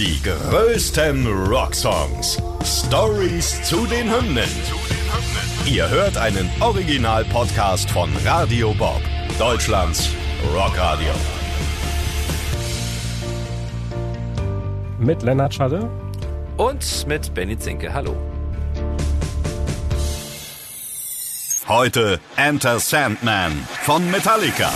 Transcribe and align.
Die 0.00 0.18
größten 0.22 1.26
Rocksongs. 1.26 2.38
Stories 2.64 3.62
zu 3.64 3.86
den 3.86 4.10
Hymnen. 4.10 4.48
Ihr 5.66 5.90
hört 5.90 6.16
einen 6.16 6.48
Original-Podcast 6.58 7.90
von 7.90 8.08
Radio 8.24 8.72
Bob, 8.72 9.02
Deutschlands 9.38 10.08
Rockradio. 10.54 11.12
Mit 14.98 15.22
Lennart 15.22 15.52
Schade. 15.52 15.90
Und 16.56 17.06
mit 17.06 17.34
Benny 17.34 17.58
Zinke. 17.58 17.92
Hallo. 17.92 18.16
Heute 21.68 22.20
Enter 22.36 22.80
Sandman 22.80 23.52
von 23.82 24.10
Metallica. 24.10 24.70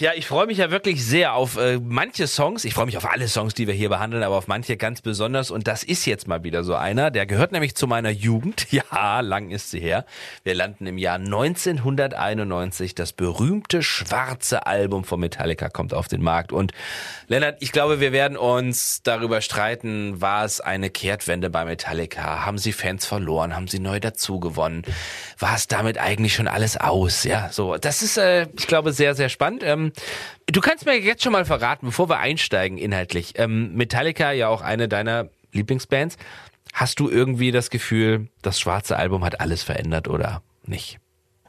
Ja, 0.00 0.12
ich 0.14 0.26
freue 0.26 0.46
mich 0.46 0.58
ja 0.58 0.70
wirklich 0.70 1.04
sehr 1.04 1.34
auf 1.34 1.56
äh, 1.56 1.78
manche 1.82 2.26
Songs. 2.26 2.64
Ich 2.64 2.74
freue 2.74 2.86
mich 2.86 2.96
auf 2.96 3.10
alle 3.10 3.28
Songs, 3.28 3.54
die 3.54 3.66
wir 3.66 3.74
hier 3.74 3.88
behandeln, 3.88 4.22
aber 4.22 4.36
auf 4.36 4.46
manche 4.46 4.76
ganz 4.76 5.02
besonders. 5.02 5.50
Und 5.50 5.66
das 5.66 5.82
ist 5.82 6.06
jetzt 6.06 6.28
mal 6.28 6.44
wieder 6.44 6.64
so 6.64 6.74
einer. 6.74 7.10
Der 7.10 7.26
gehört 7.26 7.52
nämlich 7.52 7.74
zu 7.74 7.86
meiner 7.86 8.10
Jugend. 8.10 8.66
Ja, 8.78 9.20
lang 9.20 9.50
ist 9.50 9.70
sie 9.70 9.80
her. 9.80 10.04
Wir 10.44 10.54
landen 10.54 10.86
im 10.86 10.98
Jahr 10.98 11.16
1991. 11.16 12.94
Das 12.94 13.12
berühmte 13.12 13.82
schwarze 13.82 14.66
Album 14.66 15.04
von 15.04 15.18
Metallica 15.18 15.68
kommt 15.68 15.94
auf 15.94 16.06
den 16.06 16.22
Markt. 16.22 16.52
Und 16.52 16.72
Lennart, 17.26 17.56
ich 17.60 17.72
glaube, 17.72 17.98
wir 17.98 18.12
werden 18.12 18.36
uns 18.36 19.02
darüber 19.02 19.40
streiten, 19.40 20.20
war 20.20 20.44
es 20.44 20.60
eine 20.60 20.90
Kehrtwende 20.90 21.50
bei 21.50 21.64
Metallica? 21.64 22.44
Haben 22.44 22.58
sie 22.58 22.72
Fans 22.72 23.04
verloren? 23.04 23.56
Haben 23.56 23.66
sie 23.66 23.80
neu 23.80 23.98
dazu 23.98 24.38
gewonnen? 24.38 24.82
War 25.38 25.56
es 25.56 25.66
damit 25.66 25.98
eigentlich 25.98 26.34
schon 26.34 26.46
alles 26.46 26.76
aus? 26.76 27.24
Ja, 27.24 27.48
so. 27.50 27.76
Das 27.78 28.02
ist, 28.02 28.18
äh, 28.18 28.46
ich 28.56 28.66
glaube, 28.68 28.92
sehr, 28.92 29.14
sehr 29.16 29.28
spannend 29.30 29.48
gespannt. 29.48 29.62
Ähm, 29.88 30.52
du 30.52 30.60
kannst 30.60 30.86
mir 30.86 30.98
jetzt 30.98 31.22
schon 31.22 31.32
mal 31.32 31.44
verraten, 31.44 31.86
bevor 31.86 32.08
wir 32.08 32.18
einsteigen 32.18 32.78
inhaltlich. 32.78 33.34
Ähm, 33.36 33.74
Metallica, 33.74 34.32
ja 34.32 34.48
auch 34.48 34.62
eine 34.62 34.88
deiner 34.88 35.28
Lieblingsbands. 35.52 36.16
Hast 36.72 37.00
du 37.00 37.08
irgendwie 37.08 37.50
das 37.50 37.70
Gefühl, 37.70 38.28
das 38.42 38.60
schwarze 38.60 38.96
Album 38.96 39.24
hat 39.24 39.40
alles 39.40 39.62
verändert 39.62 40.08
oder 40.08 40.42
nicht? 40.64 40.98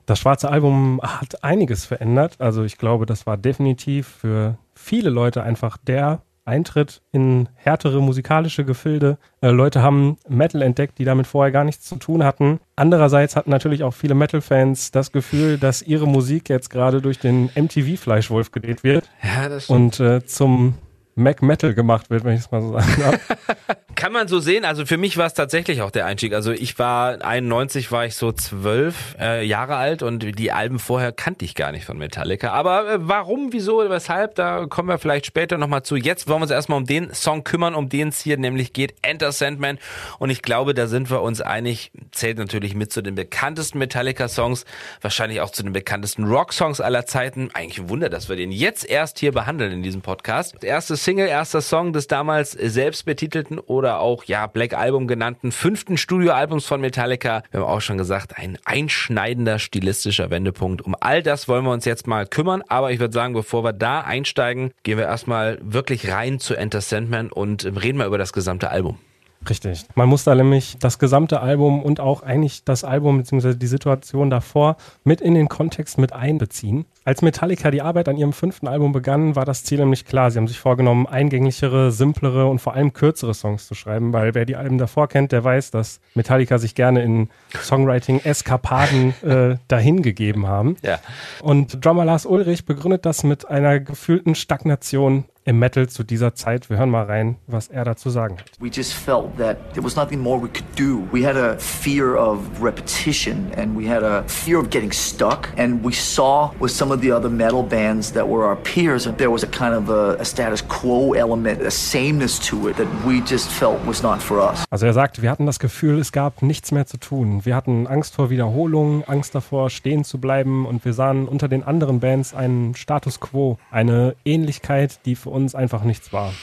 Das 0.05 0.19
schwarze 0.19 0.49
Album 0.49 0.99
hat 1.03 1.43
einiges 1.43 1.85
verändert. 1.85 2.37
Also 2.39 2.63
ich 2.63 2.77
glaube, 2.77 3.05
das 3.05 3.27
war 3.27 3.37
definitiv 3.37 4.07
für 4.07 4.57
viele 4.73 5.09
Leute 5.11 5.43
einfach 5.43 5.77
der 5.77 6.23
Eintritt 6.49 7.01
in 7.11 7.47
härtere 7.55 8.01
musikalische 8.01 8.65
Gefilde. 8.65 9.17
Äh, 9.41 9.49
Leute 9.49 9.81
haben 9.81 10.17
Metal 10.27 10.61
entdeckt, 10.61 10.97
die 10.97 11.05
damit 11.05 11.27
vorher 11.27 11.51
gar 11.51 11.63
nichts 11.63 11.85
zu 11.85 11.95
tun 11.95 12.23
hatten. 12.23 12.59
Andererseits 12.75 13.35
hatten 13.35 13.51
natürlich 13.51 13.83
auch 13.83 13.93
viele 13.93 14.15
Metal-Fans 14.15 14.91
das 14.91 15.11
Gefühl, 15.11 15.57
dass 15.57 15.81
ihre 15.81 16.07
Musik 16.07 16.49
jetzt 16.49 16.69
gerade 16.69 17.01
durch 17.01 17.19
den 17.19 17.49
MTV-Fleischwolf 17.55 18.51
gedreht 18.51 18.83
wird. 18.83 19.09
Ja, 19.23 19.47
das 19.47 19.65
stimmt. 19.65 19.79
Und 19.79 19.99
äh, 19.99 20.25
zum 20.25 20.75
Mac 21.19 21.41
Metal 21.41 21.73
gemacht 21.73 22.09
wird, 22.09 22.23
wenn 22.23 22.33
ich 22.33 22.41
es 22.41 22.51
mal 22.51 22.61
so 22.61 22.73
sagen 22.73 22.95
darf. 22.99 23.19
Kann 23.95 24.13
man 24.13 24.29
so 24.29 24.39
sehen. 24.39 24.63
Also 24.63 24.85
für 24.85 24.97
mich 24.97 25.17
war 25.17 25.25
es 25.25 25.33
tatsächlich 25.33 25.81
auch 25.81 25.91
der 25.91 26.05
Einstieg. 26.05 26.33
Also 26.33 26.51
ich 26.51 26.79
war 26.79 27.21
91 27.21 27.91
war 27.91 28.05
ich 28.05 28.15
so 28.15 28.31
zwölf 28.31 29.15
äh, 29.19 29.45
Jahre 29.45 29.75
alt 29.75 30.03
und 30.03 30.39
die 30.39 30.51
Alben 30.53 30.79
vorher 30.79 31.11
kannte 31.11 31.43
ich 31.43 31.53
gar 31.53 31.73
nicht 31.73 31.83
von 31.85 31.97
Metallica. 31.97 32.51
Aber 32.51 32.89
äh, 32.89 32.97
warum, 33.01 33.51
wieso, 33.51 33.89
weshalb, 33.89 34.35
da 34.35 34.67
kommen 34.67 34.87
wir 34.87 34.99
vielleicht 34.99 35.25
später 35.25 35.57
nochmal 35.57 35.83
zu. 35.83 35.97
Jetzt 35.97 36.29
wollen 36.29 36.39
wir 36.39 36.43
uns 36.43 36.51
erstmal 36.51 36.77
um 36.77 36.85
den 36.85 37.13
Song 37.13 37.43
kümmern, 37.43 37.75
um 37.75 37.89
den 37.89 38.07
es 38.07 38.21
hier 38.21 38.37
nämlich 38.37 38.71
geht, 38.71 38.95
Enter 39.01 39.33
Sandman. 39.33 39.79
Und 40.17 40.29
ich 40.29 40.41
glaube, 40.41 40.73
da 40.73 40.87
sind 40.87 41.09
wir 41.11 41.21
uns 41.21 41.41
einig, 41.41 41.91
zählt 42.11 42.37
natürlich 42.37 42.75
mit 42.75 42.93
zu 42.93 43.01
den 43.01 43.15
bekanntesten 43.15 43.79
Metallica-Songs, 43.79 44.63
wahrscheinlich 45.01 45.41
auch 45.41 45.49
zu 45.49 45.61
den 45.61 45.73
bekanntesten 45.73 46.23
Rock-Songs 46.23 46.79
aller 46.79 47.05
Zeiten. 47.05 47.49
Eigentlich 47.53 47.79
ein 47.79 47.89
Wunder, 47.89 48.09
dass 48.09 48.29
wir 48.29 48.37
den 48.37 48.53
jetzt 48.53 48.89
erst 48.89 49.19
hier 49.19 49.33
behandeln 49.33 49.73
in 49.73 49.83
diesem 49.83 50.01
Podcast. 50.01 50.55
Das 50.55 50.63
erste 50.63 50.95
Single, 51.09 51.27
erster 51.27 51.61
Song 51.61 51.91
des 51.91 52.05
damals 52.05 52.51
selbst 52.51 53.03
betitelten 53.03 53.57
oder 53.57 53.99
auch 53.99 54.25
ja 54.25 54.45
Black 54.45 54.75
Album 54.75 55.07
genannten 55.07 55.51
fünften 55.51 55.97
Studioalbums 55.97 56.67
von 56.67 56.81
Metallica. 56.81 57.41
Wir 57.49 57.61
haben 57.61 57.67
auch 57.67 57.81
schon 57.81 57.97
gesagt, 57.97 58.37
ein 58.37 58.59
einschneidender 58.63 59.57
stilistischer 59.57 60.29
Wendepunkt. 60.29 60.83
Um 60.83 60.95
all 60.99 61.23
das 61.23 61.47
wollen 61.47 61.65
wir 61.65 61.71
uns 61.71 61.85
jetzt 61.85 62.05
mal 62.05 62.27
kümmern, 62.27 62.61
aber 62.67 62.91
ich 62.91 62.99
würde 62.99 63.15
sagen, 63.15 63.33
bevor 63.33 63.63
wir 63.63 63.73
da 63.73 64.01
einsteigen, 64.01 64.69
gehen 64.83 64.99
wir 64.99 65.05
erstmal 65.05 65.57
wirklich 65.63 66.11
rein 66.11 66.37
zu 66.37 66.53
Enter 66.53 66.81
Sandman 66.81 67.31
und 67.31 67.65
reden 67.65 67.97
mal 67.97 68.05
über 68.05 68.19
das 68.19 68.31
gesamte 68.31 68.69
Album. 68.69 68.99
Richtig. 69.47 69.85
Man 69.95 70.09
muss 70.09 70.25
da 70.25 70.35
nämlich 70.35 70.77
das 70.79 70.99
gesamte 70.99 71.39
Album 71.39 71.81
und 71.81 71.99
auch 71.99 72.23
eigentlich 72.23 72.65
das 72.65 72.83
Album 72.83 73.19
bzw. 73.19 73.55
die 73.55 73.67
Situation 73.67 74.29
davor 74.29 74.75
mit 75.03 75.21
in 75.21 75.33
den 75.33 75.47
Kontext 75.47 75.97
mit 75.97 76.11
einbeziehen. 76.11 76.85
Als 77.05 77.21
Metallica 77.21 77.71
die 77.71 77.81
Arbeit 77.81 78.09
an 78.09 78.17
ihrem 78.17 78.33
fünften 78.33 78.67
Album 78.67 78.91
begann, 78.91 79.35
war 79.35 79.45
das 79.45 79.63
Ziel 79.63 79.79
nämlich 79.79 80.05
klar. 80.05 80.29
Sie 80.29 80.37
haben 80.37 80.47
sich 80.47 80.59
vorgenommen, 80.59 81.07
eingänglichere, 81.07 81.91
simplere 81.91 82.47
und 82.47 82.59
vor 82.59 82.73
allem 82.73 82.91
kürzere 82.93 83.33
Songs 83.33 83.65
zu 83.65 83.75
schreiben, 83.75 84.11
weil 84.11 84.35
wer 84.35 84.45
die 84.45 84.57
Alben 84.57 84.77
davor 84.77 85.07
kennt, 85.07 85.31
der 85.31 85.43
weiß, 85.43 85.71
dass 85.71 86.01
Metallica 86.15 86.59
sich 86.59 86.75
gerne 86.75 87.01
in 87.01 87.29
Songwriting-Eskapaden 87.55 89.13
äh, 89.23 89.57
dahingegeben 89.69 90.47
haben. 90.47 90.75
Ja. 90.81 90.99
Und 91.41 91.83
Drummer 91.83 92.05
Lars 92.05 92.25
Ulrich 92.25 92.65
begründet 92.65 93.05
das 93.05 93.23
mit 93.23 93.49
einer 93.49 93.79
gefühlten 93.79 94.35
Stagnation 94.35 95.23
im 95.49 95.57
Metal 95.57 95.89
zu 95.89 96.03
dieser 96.03 96.35
Zeit. 96.35 96.69
Wir 96.69 96.77
hören 96.77 96.91
mal 96.91 97.05
rein, 97.05 97.37
was 97.47 97.69
er 97.69 97.83
dazu 97.83 98.11
sagen 98.11 98.37
hat. 98.37 98.51
We 98.59 98.69
just 98.69 98.93
felt 98.93 99.35
that 99.37 99.57
there 99.73 99.83
was 99.83 99.95
nothing 99.95 100.19
more 100.19 100.39
we 100.39 100.47
could 100.47 100.63
do. 100.77 101.07
We 101.11 101.25
had 101.25 101.35
a 101.35 101.57
fear 101.57 102.15
of 102.15 102.39
repetition 102.61 103.47
and 103.57 103.75
we 103.75 103.89
had 103.89 104.03
a 104.03 104.23
fear 104.27 104.59
of 104.59 104.69
getting 104.69 104.91
stuck 104.91 105.49
and 105.57 105.83
we 105.83 105.91
saw 105.91 106.51
with 106.59 106.71
some 106.71 106.93
of 106.93 107.01
the 107.01 107.11
other 107.11 107.29
metal 107.29 107.63
bands 107.63 108.13
that 108.13 108.27
were 108.27 108.45
our 108.45 108.57
peers 108.57 109.05
that 109.05 109.17
there 109.17 109.31
was 109.31 109.43
a 109.43 109.47
kind 109.47 109.73
of 109.73 109.89
a, 109.89 110.17
a 110.19 110.25
status 110.25 110.61
quo 110.67 111.13
element, 111.13 111.63
a 111.63 111.71
sameness 111.71 112.37
to 112.47 112.69
it 112.69 112.77
that 112.77 112.87
we 113.03 113.19
just 113.27 113.49
felt 113.49 113.79
was 113.87 114.03
not 114.03 114.21
for 114.21 114.37
us. 114.39 114.63
Also 114.69 114.85
er 114.85 114.93
sagt, 114.93 115.23
wir 115.23 115.31
hatten 115.31 115.47
das 115.47 115.57
Gefühl, 115.57 115.97
es 115.97 116.11
gab 116.11 116.43
nichts 116.43 116.71
mehr 116.71 116.85
zu 116.85 116.97
tun. 116.97 117.43
Wir 117.43 117.55
hatten 117.55 117.87
Angst 117.87 118.13
vor 118.13 118.29
Wiederholungen, 118.29 119.03
Angst 119.05 119.33
davor 119.33 119.71
stehen 119.71 120.03
zu 120.03 120.19
bleiben 120.19 120.67
und 120.67 120.85
wir 120.85 120.93
sahen 120.93 121.27
unter 121.27 121.47
den 121.47 121.63
anderen 121.63 121.99
Bands 121.99 122.35
einen 122.35 122.75
Status 122.75 123.19
quo, 123.19 123.57
eine 123.71 124.15
Ähnlichkeit, 124.25 124.99
die 125.07 125.15
für 125.15 125.31
uns 125.31 125.38
uns 125.39 125.55
einfach 125.55 125.83
nichts 125.83 126.13
war. 126.13 126.33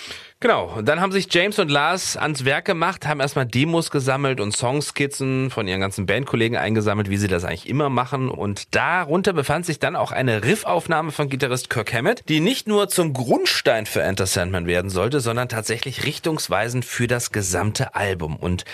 Genau, 0.47 0.81
dann 0.81 1.01
haben 1.01 1.11
sich 1.11 1.27
James 1.29 1.59
und 1.59 1.73
Lars 1.73 2.17
ans 2.17 2.45
Werk 2.45 2.67
gemacht, 2.67 3.05
haben 3.05 3.19
erstmal 3.19 3.47
Demos 3.47 3.91
gesammelt 3.91 4.41
und 4.41 4.57
Songskizzen 4.57 5.51
von 5.51 5.67
ihren 5.67 5.81
ganzen 5.81 6.07
Bandkollegen 6.07 6.57
eingesammelt, 6.57 7.11
wie 7.11 7.17
sie 7.17 7.27
das 7.27 7.45
eigentlich 7.45 7.69
immer 7.69 7.91
machen. 7.91 8.31
Und 8.31 8.73
darunter 8.73 9.33
befand 9.33 9.67
sich 9.67 9.81
dann 9.81 9.97
auch 9.97 10.13
eine 10.13 10.45
Riffaufnahme 10.45 11.11
von 11.11 11.29
Gitarrist 11.29 11.69
Kirk 11.69 11.93
Hammett, 11.93 12.23
die 12.29 12.39
nicht 12.39 12.69
nur 12.69 12.89
zum 12.89 13.13
Grundstein 13.13 13.87
für 13.87 14.03
Enter 14.03 14.27
Sandman 14.27 14.69
werden 14.69 14.89
sollte, 14.89 15.19
sondern 15.19 15.49
tatsächlich 15.49 16.05
richtungsweisend 16.05 16.85
für 16.85 17.09
das 17.09 17.33
gesamte 17.33 17.97
Album. 17.97 18.37
Und 18.37 18.65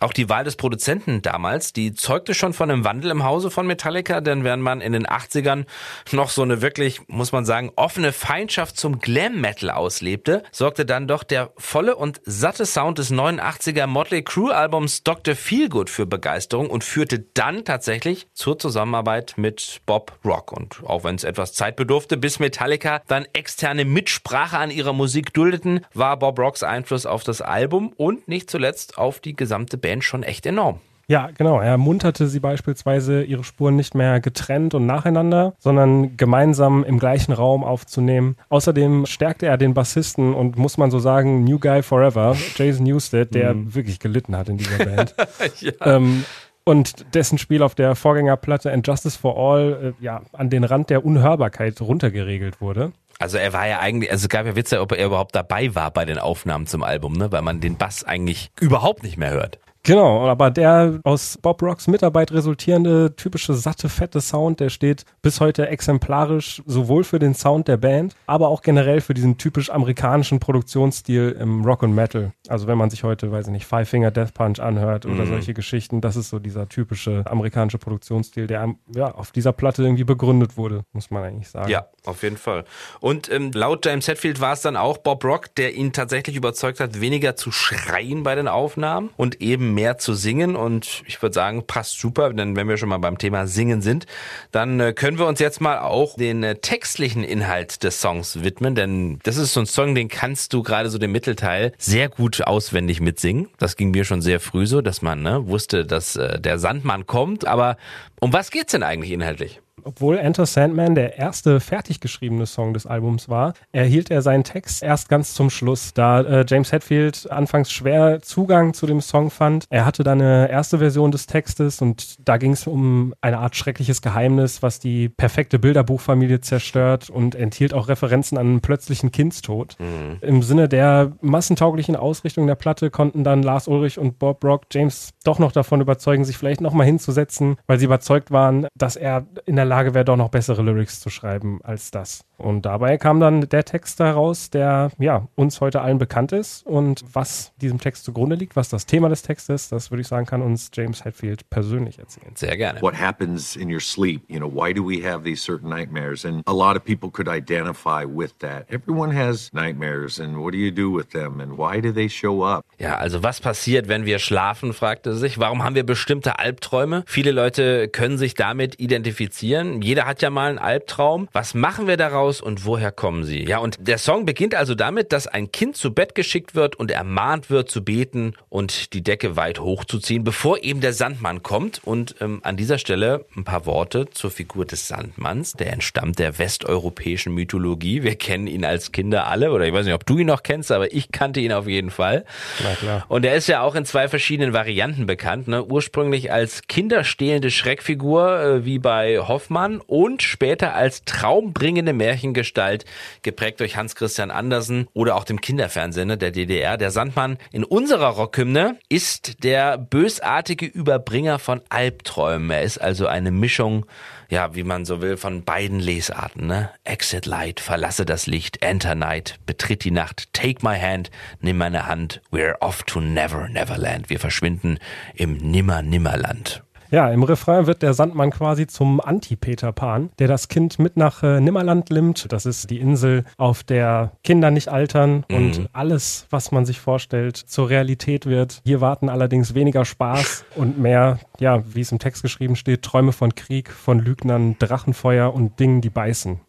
auch 0.00 0.12
die 0.12 0.28
Wahl 0.28 0.42
des 0.42 0.56
Produzenten 0.56 1.22
damals, 1.22 1.72
die 1.72 1.94
zeugte 1.94 2.34
schon 2.34 2.54
von 2.54 2.72
einem 2.72 2.84
Wandel 2.84 3.12
im 3.12 3.22
Hause 3.22 3.52
von 3.52 3.68
Metallica, 3.68 4.20
denn 4.20 4.42
während 4.42 4.64
man 4.64 4.80
in 4.80 4.94
den 4.94 5.06
80ern 5.06 5.66
noch 6.10 6.30
so 6.30 6.42
eine 6.42 6.60
wirklich, 6.60 7.02
muss 7.06 7.30
man 7.30 7.44
sagen, 7.44 7.70
offene 7.76 8.12
Feindschaft 8.12 8.76
zum 8.76 8.98
Glam 8.98 9.40
Metal 9.40 9.70
auslebte, 9.70 10.42
sorgte 10.50 10.84
dann 10.84 11.06
doch 11.06 11.19
der 11.24 11.52
volle 11.56 11.96
und 11.96 12.20
satte 12.24 12.66
Sound 12.66 12.98
des 12.98 13.12
89er 13.12 13.86
Motley 13.86 14.22
Crue 14.22 14.54
Albums 14.54 15.02
Dr. 15.02 15.34
Feelgood 15.34 15.90
für 15.90 16.06
Begeisterung 16.06 16.70
und 16.70 16.84
führte 16.84 17.20
dann 17.34 17.64
tatsächlich 17.64 18.28
zur 18.34 18.58
Zusammenarbeit 18.58 19.34
mit 19.36 19.80
Bob 19.86 20.18
Rock. 20.24 20.52
Und 20.52 20.82
auch 20.84 21.04
wenn 21.04 21.14
es 21.14 21.24
etwas 21.24 21.52
Zeit 21.52 21.76
bedurfte, 21.76 22.16
bis 22.16 22.38
Metallica 22.38 23.02
dann 23.06 23.26
externe 23.32 23.84
Mitsprache 23.84 24.58
an 24.58 24.70
ihrer 24.70 24.92
Musik 24.92 25.32
duldeten, 25.32 25.86
war 25.94 26.18
Bob 26.18 26.38
Rocks 26.38 26.62
Einfluss 26.62 27.06
auf 27.06 27.24
das 27.24 27.40
Album 27.40 27.92
und 27.96 28.28
nicht 28.28 28.50
zuletzt 28.50 28.98
auf 28.98 29.20
die 29.20 29.34
gesamte 29.34 29.78
Band 29.78 30.04
schon 30.04 30.22
echt 30.22 30.46
enorm. 30.46 30.80
Ja, 31.10 31.30
genau. 31.36 31.58
Er 31.60 31.76
munterte 31.76 32.28
sie 32.28 32.38
beispielsweise, 32.38 33.24
ihre 33.24 33.42
Spuren 33.42 33.74
nicht 33.74 33.96
mehr 33.96 34.20
getrennt 34.20 34.74
und 34.74 34.86
nacheinander, 34.86 35.54
sondern 35.58 36.16
gemeinsam 36.16 36.84
im 36.84 37.00
gleichen 37.00 37.32
Raum 37.32 37.64
aufzunehmen. 37.64 38.36
Außerdem 38.48 39.06
stärkte 39.06 39.46
er 39.46 39.58
den 39.58 39.74
Bassisten 39.74 40.32
und 40.34 40.56
muss 40.56 40.78
man 40.78 40.92
so 40.92 41.00
sagen, 41.00 41.42
New 41.42 41.58
Guy 41.58 41.82
Forever, 41.82 42.36
Jason 42.54 42.84
Newsted, 42.84 43.34
der 43.34 43.54
mhm. 43.54 43.74
wirklich 43.74 43.98
gelitten 43.98 44.36
hat 44.36 44.48
in 44.48 44.58
dieser 44.58 44.84
Band. 44.84 45.16
ja. 45.60 45.72
ähm, 45.80 46.24
und 46.62 47.12
dessen 47.12 47.38
Spiel 47.38 47.64
auf 47.64 47.74
der 47.74 47.96
Vorgängerplatte 47.96 48.70
And 48.70 48.86
Justice 48.86 49.18
for 49.18 49.36
All 49.36 49.94
äh, 49.98 50.04
ja, 50.04 50.22
an 50.32 50.48
den 50.48 50.62
Rand 50.62 50.90
der 50.90 51.04
Unhörbarkeit 51.04 51.80
runtergeregelt 51.80 52.60
wurde. 52.60 52.92
Also 53.18 53.36
er 53.36 53.52
war 53.52 53.66
ja 53.66 53.80
eigentlich, 53.80 54.12
also 54.12 54.26
es 54.26 54.28
gab 54.28 54.46
ja 54.46 54.54
Witze, 54.54 54.80
ob 54.80 54.92
er 54.92 55.06
überhaupt 55.06 55.34
dabei 55.34 55.74
war 55.74 55.90
bei 55.90 56.04
den 56.04 56.18
Aufnahmen 56.18 56.68
zum 56.68 56.84
Album, 56.84 57.14
ne? 57.14 57.32
weil 57.32 57.42
man 57.42 57.60
den 57.60 57.76
Bass 57.76 58.04
eigentlich 58.04 58.52
überhaupt 58.60 59.02
nicht 59.02 59.16
mehr 59.16 59.32
hört. 59.32 59.58
Genau, 59.82 60.28
aber 60.28 60.50
der 60.50 61.00
aus 61.04 61.38
Bob 61.40 61.62
Rocks 61.62 61.86
Mitarbeit 61.86 62.32
resultierende 62.32 63.16
typische 63.16 63.54
satte, 63.54 63.88
fette 63.88 64.20
Sound, 64.20 64.60
der 64.60 64.68
steht 64.68 65.04
bis 65.22 65.40
heute 65.40 65.68
exemplarisch 65.68 66.62
sowohl 66.66 67.02
für 67.02 67.18
den 67.18 67.34
Sound 67.34 67.66
der 67.66 67.78
Band, 67.78 68.14
aber 68.26 68.48
auch 68.48 68.60
generell 68.60 69.00
für 69.00 69.14
diesen 69.14 69.38
typisch 69.38 69.70
amerikanischen 69.70 70.38
Produktionsstil 70.38 71.36
im 71.40 71.64
Rock 71.64 71.82
und 71.82 71.94
Metal. 71.94 72.32
Also 72.48 72.66
wenn 72.66 72.76
man 72.76 72.90
sich 72.90 73.04
heute, 73.04 73.32
weiß 73.32 73.46
ich 73.46 73.52
nicht, 73.52 73.66
Five 73.66 73.88
Finger 73.88 74.10
Death 74.10 74.34
Punch 74.34 74.60
anhört 74.60 75.06
oder 75.06 75.24
mhm. 75.24 75.28
solche 75.28 75.54
Geschichten, 75.54 76.02
das 76.02 76.16
ist 76.16 76.28
so 76.28 76.38
dieser 76.38 76.68
typische 76.68 77.24
amerikanische 77.26 77.78
Produktionsstil, 77.78 78.46
der 78.46 78.74
ja 78.94 79.10
auf 79.12 79.32
dieser 79.32 79.52
Platte 79.52 79.82
irgendwie 79.82 80.04
begründet 80.04 80.58
wurde, 80.58 80.84
muss 80.92 81.10
man 81.10 81.24
eigentlich 81.24 81.48
sagen. 81.48 81.70
Ja, 81.70 81.86
auf 82.04 82.22
jeden 82.22 82.36
Fall. 82.36 82.64
Und 83.00 83.32
ähm, 83.32 83.50
laut 83.54 83.86
James 83.86 84.06
Hetfield 84.08 84.40
war 84.40 84.52
es 84.52 84.60
dann 84.60 84.76
auch 84.76 84.98
Bob 84.98 85.24
Rock, 85.24 85.54
der 85.54 85.74
ihn 85.74 85.94
tatsächlich 85.94 86.36
überzeugt 86.36 86.80
hat, 86.80 87.00
weniger 87.00 87.34
zu 87.34 87.50
schreien 87.50 88.24
bei 88.24 88.34
den 88.34 88.46
Aufnahmen 88.46 89.08
und 89.16 89.40
eben 89.40 89.69
mehr 89.74 89.98
zu 89.98 90.14
singen 90.14 90.56
und 90.56 91.02
ich 91.06 91.20
würde 91.22 91.34
sagen, 91.34 91.64
passt 91.66 91.98
super, 91.98 92.32
denn 92.32 92.56
wenn 92.56 92.68
wir 92.68 92.76
schon 92.76 92.88
mal 92.88 92.98
beim 92.98 93.18
Thema 93.18 93.46
Singen 93.46 93.82
sind, 93.82 94.06
dann 94.50 94.80
äh, 94.80 94.92
können 94.92 95.18
wir 95.18 95.26
uns 95.26 95.40
jetzt 95.40 95.60
mal 95.60 95.80
auch 95.80 96.16
den 96.16 96.42
äh, 96.42 96.56
textlichen 96.56 97.24
Inhalt 97.24 97.82
des 97.82 98.00
Songs 98.00 98.42
widmen, 98.42 98.74
denn 98.74 99.18
das 99.22 99.36
ist 99.36 99.52
so 99.52 99.60
ein 99.60 99.66
Song, 99.66 99.94
den 99.94 100.08
kannst 100.08 100.52
du 100.52 100.62
gerade 100.62 100.90
so 100.90 100.98
den 100.98 101.12
Mittelteil 101.12 101.72
sehr 101.78 102.08
gut 102.08 102.42
auswendig 102.42 103.00
mitsingen. 103.00 103.48
Das 103.58 103.76
ging 103.76 103.90
mir 103.90 104.04
schon 104.04 104.22
sehr 104.22 104.40
früh 104.40 104.66
so, 104.66 104.80
dass 104.80 105.02
man 105.02 105.22
ne, 105.22 105.46
wusste, 105.46 105.84
dass 105.84 106.16
äh, 106.16 106.40
der 106.40 106.58
Sandmann 106.58 107.06
kommt, 107.06 107.46
aber 107.46 107.76
um 108.20 108.32
was 108.32 108.50
geht's 108.50 108.72
denn 108.72 108.82
eigentlich 108.82 109.12
inhaltlich? 109.12 109.60
Obwohl 109.84 110.18
Enter 110.18 110.46
Sandman 110.46 110.94
der 110.94 111.18
erste 111.18 111.60
fertig 111.60 112.00
geschriebene 112.00 112.46
Song 112.46 112.74
des 112.74 112.86
Albums 112.86 113.28
war, 113.28 113.54
erhielt 113.72 114.10
er 114.10 114.22
seinen 114.22 114.44
Text 114.44 114.82
erst 114.82 115.08
ganz 115.08 115.34
zum 115.34 115.50
Schluss, 115.50 115.92
da 115.94 116.20
äh, 116.20 116.44
James 116.48 116.72
Hetfield 116.72 117.30
anfangs 117.30 117.70
schwer 117.70 118.20
Zugang 118.20 118.74
zu 118.74 118.86
dem 118.86 119.00
Song 119.00 119.30
fand. 119.30 119.64
Er 119.70 119.84
hatte 119.84 120.02
dann 120.02 120.20
eine 120.20 120.50
erste 120.50 120.78
Version 120.78 121.10
des 121.10 121.26
Textes 121.26 121.80
und 121.80 122.16
da 122.28 122.36
ging 122.36 122.52
es 122.52 122.66
um 122.66 123.14
eine 123.20 123.38
Art 123.38 123.56
schreckliches 123.56 124.02
Geheimnis, 124.02 124.62
was 124.62 124.78
die 124.78 125.08
perfekte 125.08 125.58
Bilderbuchfamilie 125.58 126.40
zerstört 126.40 127.10
und 127.10 127.34
enthielt 127.34 127.74
auch 127.74 127.88
Referenzen 127.88 128.38
an 128.38 128.46
einen 128.46 128.60
plötzlichen 128.60 129.12
Kindstod. 129.12 129.76
Mhm. 129.78 130.18
Im 130.20 130.42
Sinne 130.42 130.68
der 130.68 131.12
massentauglichen 131.20 131.96
Ausrichtung 131.96 132.46
der 132.46 132.54
Platte 132.54 132.90
konnten 132.90 133.24
dann 133.24 133.42
Lars 133.42 133.68
Ulrich 133.68 133.98
und 133.98 134.18
Bob 134.18 134.44
Rock 134.44 134.66
James 134.72 135.10
doch 135.24 135.38
noch 135.38 135.52
davon 135.52 135.80
überzeugen, 135.80 136.24
sich 136.24 136.36
vielleicht 136.36 136.60
nochmal 136.60 136.86
hinzusetzen, 136.86 137.56
weil 137.66 137.78
sie 137.78 137.84
überzeugt 137.84 138.30
waren, 138.30 138.66
dass 138.76 138.96
er 138.96 139.26
in 139.46 139.56
der 139.56 139.64
Lage 139.70 139.94
wäre, 139.94 140.04
doch 140.04 140.16
noch 140.16 140.28
bessere 140.28 140.62
Lyrics 140.62 141.00
zu 141.00 141.10
schreiben 141.10 141.60
als 141.62 141.90
das. 141.90 142.24
Und 142.36 142.66
dabei 142.66 142.96
kam 142.96 143.20
dann 143.20 143.48
der 143.48 143.64
Text 143.64 144.00
daraus, 144.00 144.50
der 144.50 144.90
ja 144.98 145.28
uns 145.36 145.60
heute 145.60 145.80
allen 145.80 145.98
bekannt 145.98 146.32
ist. 146.32 146.66
Und 146.66 147.04
was 147.12 147.52
diesem 147.60 147.78
Text 147.78 148.04
zugrunde 148.04 148.34
liegt, 148.34 148.56
was 148.56 148.68
das 148.68 148.86
Thema 148.86 149.08
des 149.08 149.22
Textes, 149.22 149.68
das 149.68 149.90
würde 149.90 150.00
ich 150.00 150.08
sagen, 150.08 150.26
kann 150.26 150.42
uns 150.42 150.70
James 150.72 151.04
Hetfield 151.04 151.48
persönlich 151.50 151.98
erzählen. 151.98 152.32
Sehr 152.34 152.56
gerne. 152.56 152.80
What 152.82 152.98
happens 152.98 153.56
in 153.56 153.72
your 153.72 153.80
sleep? 153.80 154.22
You 154.28 154.38
know, 154.38 154.50
why 154.50 154.74
do 154.74 154.82
we 154.82 155.06
have 155.08 155.22
these 155.22 155.42
certain 155.42 155.68
nightmares? 155.68 156.24
And 156.24 156.42
a 156.46 156.52
lot 156.52 156.76
of 156.76 156.84
people 156.84 157.10
could 157.10 157.28
identify 157.28 158.04
with 158.04 158.32
that. 158.40 158.68
Everyone 158.70 159.14
has 159.14 159.52
nightmares, 159.52 160.18
and 160.18 160.36
what 160.36 160.52
do 160.52 160.58
you 160.58 160.72
do 160.72 160.90
with 160.90 161.10
them? 161.12 161.40
And 161.40 161.56
why 161.56 161.80
do 161.80 161.92
they 161.92 162.08
show 162.08 162.42
up? 162.44 162.64
Ja, 162.78 162.96
also 162.96 163.22
was 163.22 163.40
passiert, 163.40 163.88
wenn 163.88 164.06
wir 164.06 164.18
schlafen, 164.18 164.72
fragte 164.72 165.14
sich. 165.14 165.38
Warum 165.38 165.62
haben 165.62 165.74
wir 165.74 165.84
bestimmte 165.84 166.38
Albträume? 166.38 167.04
Viele 167.06 167.30
Leute 167.30 167.88
können 167.88 168.18
sich 168.18 168.34
damit 168.34 168.80
identifizieren. 168.80 169.59
Jeder 169.82 170.06
hat 170.06 170.22
ja 170.22 170.30
mal 170.30 170.48
einen 170.48 170.58
Albtraum. 170.58 171.28
Was 171.32 171.54
machen 171.54 171.86
wir 171.86 171.96
daraus? 171.96 172.30
aus 172.30 172.40
und 172.40 172.64
woher 172.64 172.92
kommen 172.92 173.24
sie? 173.24 173.44
Ja, 173.44 173.58
und 173.58 173.76
der 173.80 173.98
Song 173.98 174.24
beginnt 174.24 174.54
also 174.54 174.74
damit, 174.74 175.12
dass 175.12 175.26
ein 175.26 175.50
Kind 175.50 175.76
zu 175.76 175.92
Bett 175.92 176.14
geschickt 176.14 176.54
wird 176.54 176.76
und 176.76 176.90
ermahnt 176.90 177.50
wird 177.50 177.70
zu 177.70 177.82
beten 177.82 178.34
und 178.48 178.92
die 178.92 179.02
Decke 179.02 179.36
weit 179.36 179.58
hochzuziehen, 179.58 180.22
bevor 180.22 180.62
eben 180.62 180.80
der 180.80 180.92
Sandmann 180.92 181.42
kommt. 181.42 181.80
Und 181.84 182.14
ähm, 182.20 182.40
an 182.44 182.56
dieser 182.56 182.78
Stelle 182.78 183.24
ein 183.36 183.44
paar 183.44 183.66
Worte 183.66 184.08
zur 184.10 184.30
Figur 184.30 184.64
des 184.64 184.86
Sandmanns. 184.86 185.54
Der 185.54 185.72
entstammt 185.72 186.18
der 186.18 186.38
westeuropäischen 186.38 187.34
Mythologie. 187.34 188.02
Wir 188.02 188.14
kennen 188.14 188.46
ihn 188.46 188.64
als 188.64 188.92
Kinder 188.92 189.26
alle, 189.26 189.50
oder 189.50 189.66
ich 189.66 189.72
weiß 189.72 189.86
nicht, 189.86 189.94
ob 189.94 190.06
du 190.06 190.18
ihn 190.18 190.26
noch 190.26 190.42
kennst, 190.42 190.70
aber 190.70 190.92
ich 190.92 191.10
kannte 191.10 191.40
ihn 191.40 191.52
auf 191.52 191.66
jeden 191.66 191.90
Fall. 191.90 192.24
Na 192.62 192.74
klar. 192.74 193.04
Und 193.08 193.24
er 193.24 193.34
ist 193.34 193.48
ja 193.48 193.62
auch 193.62 193.74
in 193.74 193.84
zwei 193.84 194.08
verschiedenen 194.08 194.52
Varianten 194.52 195.06
bekannt. 195.06 195.48
Ne? 195.48 195.64
Ursprünglich 195.64 196.32
als 196.32 196.62
kinderstehlende 196.68 197.50
Schreckfigur, 197.50 198.40
äh, 198.40 198.64
wie 198.64 198.78
bei 198.78 199.20
Hoffmann, 199.40 199.80
und 199.80 200.22
später 200.22 200.74
als 200.74 201.04
traumbringende 201.04 201.94
Märchen 201.94 202.10
Märchengestalt, 202.20 202.84
geprägt 203.22 203.60
durch 203.60 203.76
Hans 203.76 203.94
Christian 203.94 204.30
Andersen 204.30 204.86
oder 204.92 205.16
auch 205.16 205.24
dem 205.24 205.40
Kinderfernsehen 205.40 206.18
der 206.18 206.30
DDR. 206.30 206.76
Der 206.76 206.90
Sandmann 206.90 207.38
in 207.52 207.64
unserer 207.64 208.08
Rockhymne 208.08 208.78
ist 208.90 209.42
der 209.42 209.78
bösartige 209.78 210.66
Überbringer 210.66 211.38
von 211.38 211.62
Albträumen. 211.70 212.50
Er 212.50 212.62
ist 212.62 212.78
also 212.78 213.06
eine 213.06 213.30
Mischung, 213.30 213.86
ja, 214.28 214.54
wie 214.54 214.64
man 214.64 214.84
so 214.84 215.00
will, 215.00 215.16
von 215.16 215.44
beiden 215.44 215.80
Lesarten. 215.80 216.46
Ne? 216.46 216.70
Exit 216.84 217.24
Light, 217.24 217.60
verlasse 217.60 218.04
das 218.04 218.26
Licht, 218.26 218.62
Enter 218.62 218.94
Night, 218.94 219.38
betritt 219.46 219.84
die 219.84 219.90
Nacht, 219.90 220.32
take 220.34 220.62
my 220.62 220.78
hand, 220.78 221.10
nimm 221.40 221.56
meine 221.56 221.86
Hand, 221.86 222.20
we're 222.30 222.60
off 222.60 222.82
to 222.82 223.00
Never 223.00 223.48
Neverland. 223.48 224.10
Wir 224.10 224.20
verschwinden 224.20 224.78
im 225.14 225.38
Nimmer 225.38 225.80
Nimmerland. 225.80 226.62
Ja, 226.90 227.08
im 227.10 227.22
Refrain 227.22 227.66
wird 227.66 227.82
der 227.82 227.94
Sandmann 227.94 228.30
quasi 228.30 228.66
zum 228.66 229.00
Anti-Peter 229.00 229.70
Pan, 229.70 230.10
der 230.18 230.26
das 230.26 230.48
Kind 230.48 230.80
mit 230.80 230.96
nach 230.96 231.22
äh, 231.22 231.40
Nimmerland 231.40 231.90
nimmt. 231.90 232.32
Das 232.32 232.46
ist 232.46 232.68
die 232.70 232.80
Insel, 232.80 233.24
auf 233.36 233.62
der 233.62 234.12
Kinder 234.24 234.50
nicht 234.50 234.68
altern 234.68 235.24
mhm. 235.28 235.36
und 235.36 235.68
alles, 235.72 236.26
was 236.30 236.50
man 236.50 236.66
sich 236.66 236.80
vorstellt, 236.80 237.36
zur 237.36 237.70
Realität 237.70 238.26
wird. 238.26 238.60
Hier 238.64 238.80
warten 238.80 239.08
allerdings 239.08 239.54
weniger 239.54 239.84
Spaß 239.84 240.44
und 240.56 240.80
mehr, 240.80 241.20
ja, 241.38 241.62
wie 241.74 241.80
es 241.80 241.92
im 241.92 242.00
Text 242.00 242.22
geschrieben 242.22 242.56
steht, 242.56 242.82
Träume 242.82 243.12
von 243.12 243.36
Krieg, 243.36 243.70
von 243.70 244.00
Lügnern, 244.00 244.56
Drachenfeuer 244.58 245.32
und 245.32 245.60
Dingen, 245.60 245.80
die 245.80 245.90
beißen. 245.90 246.40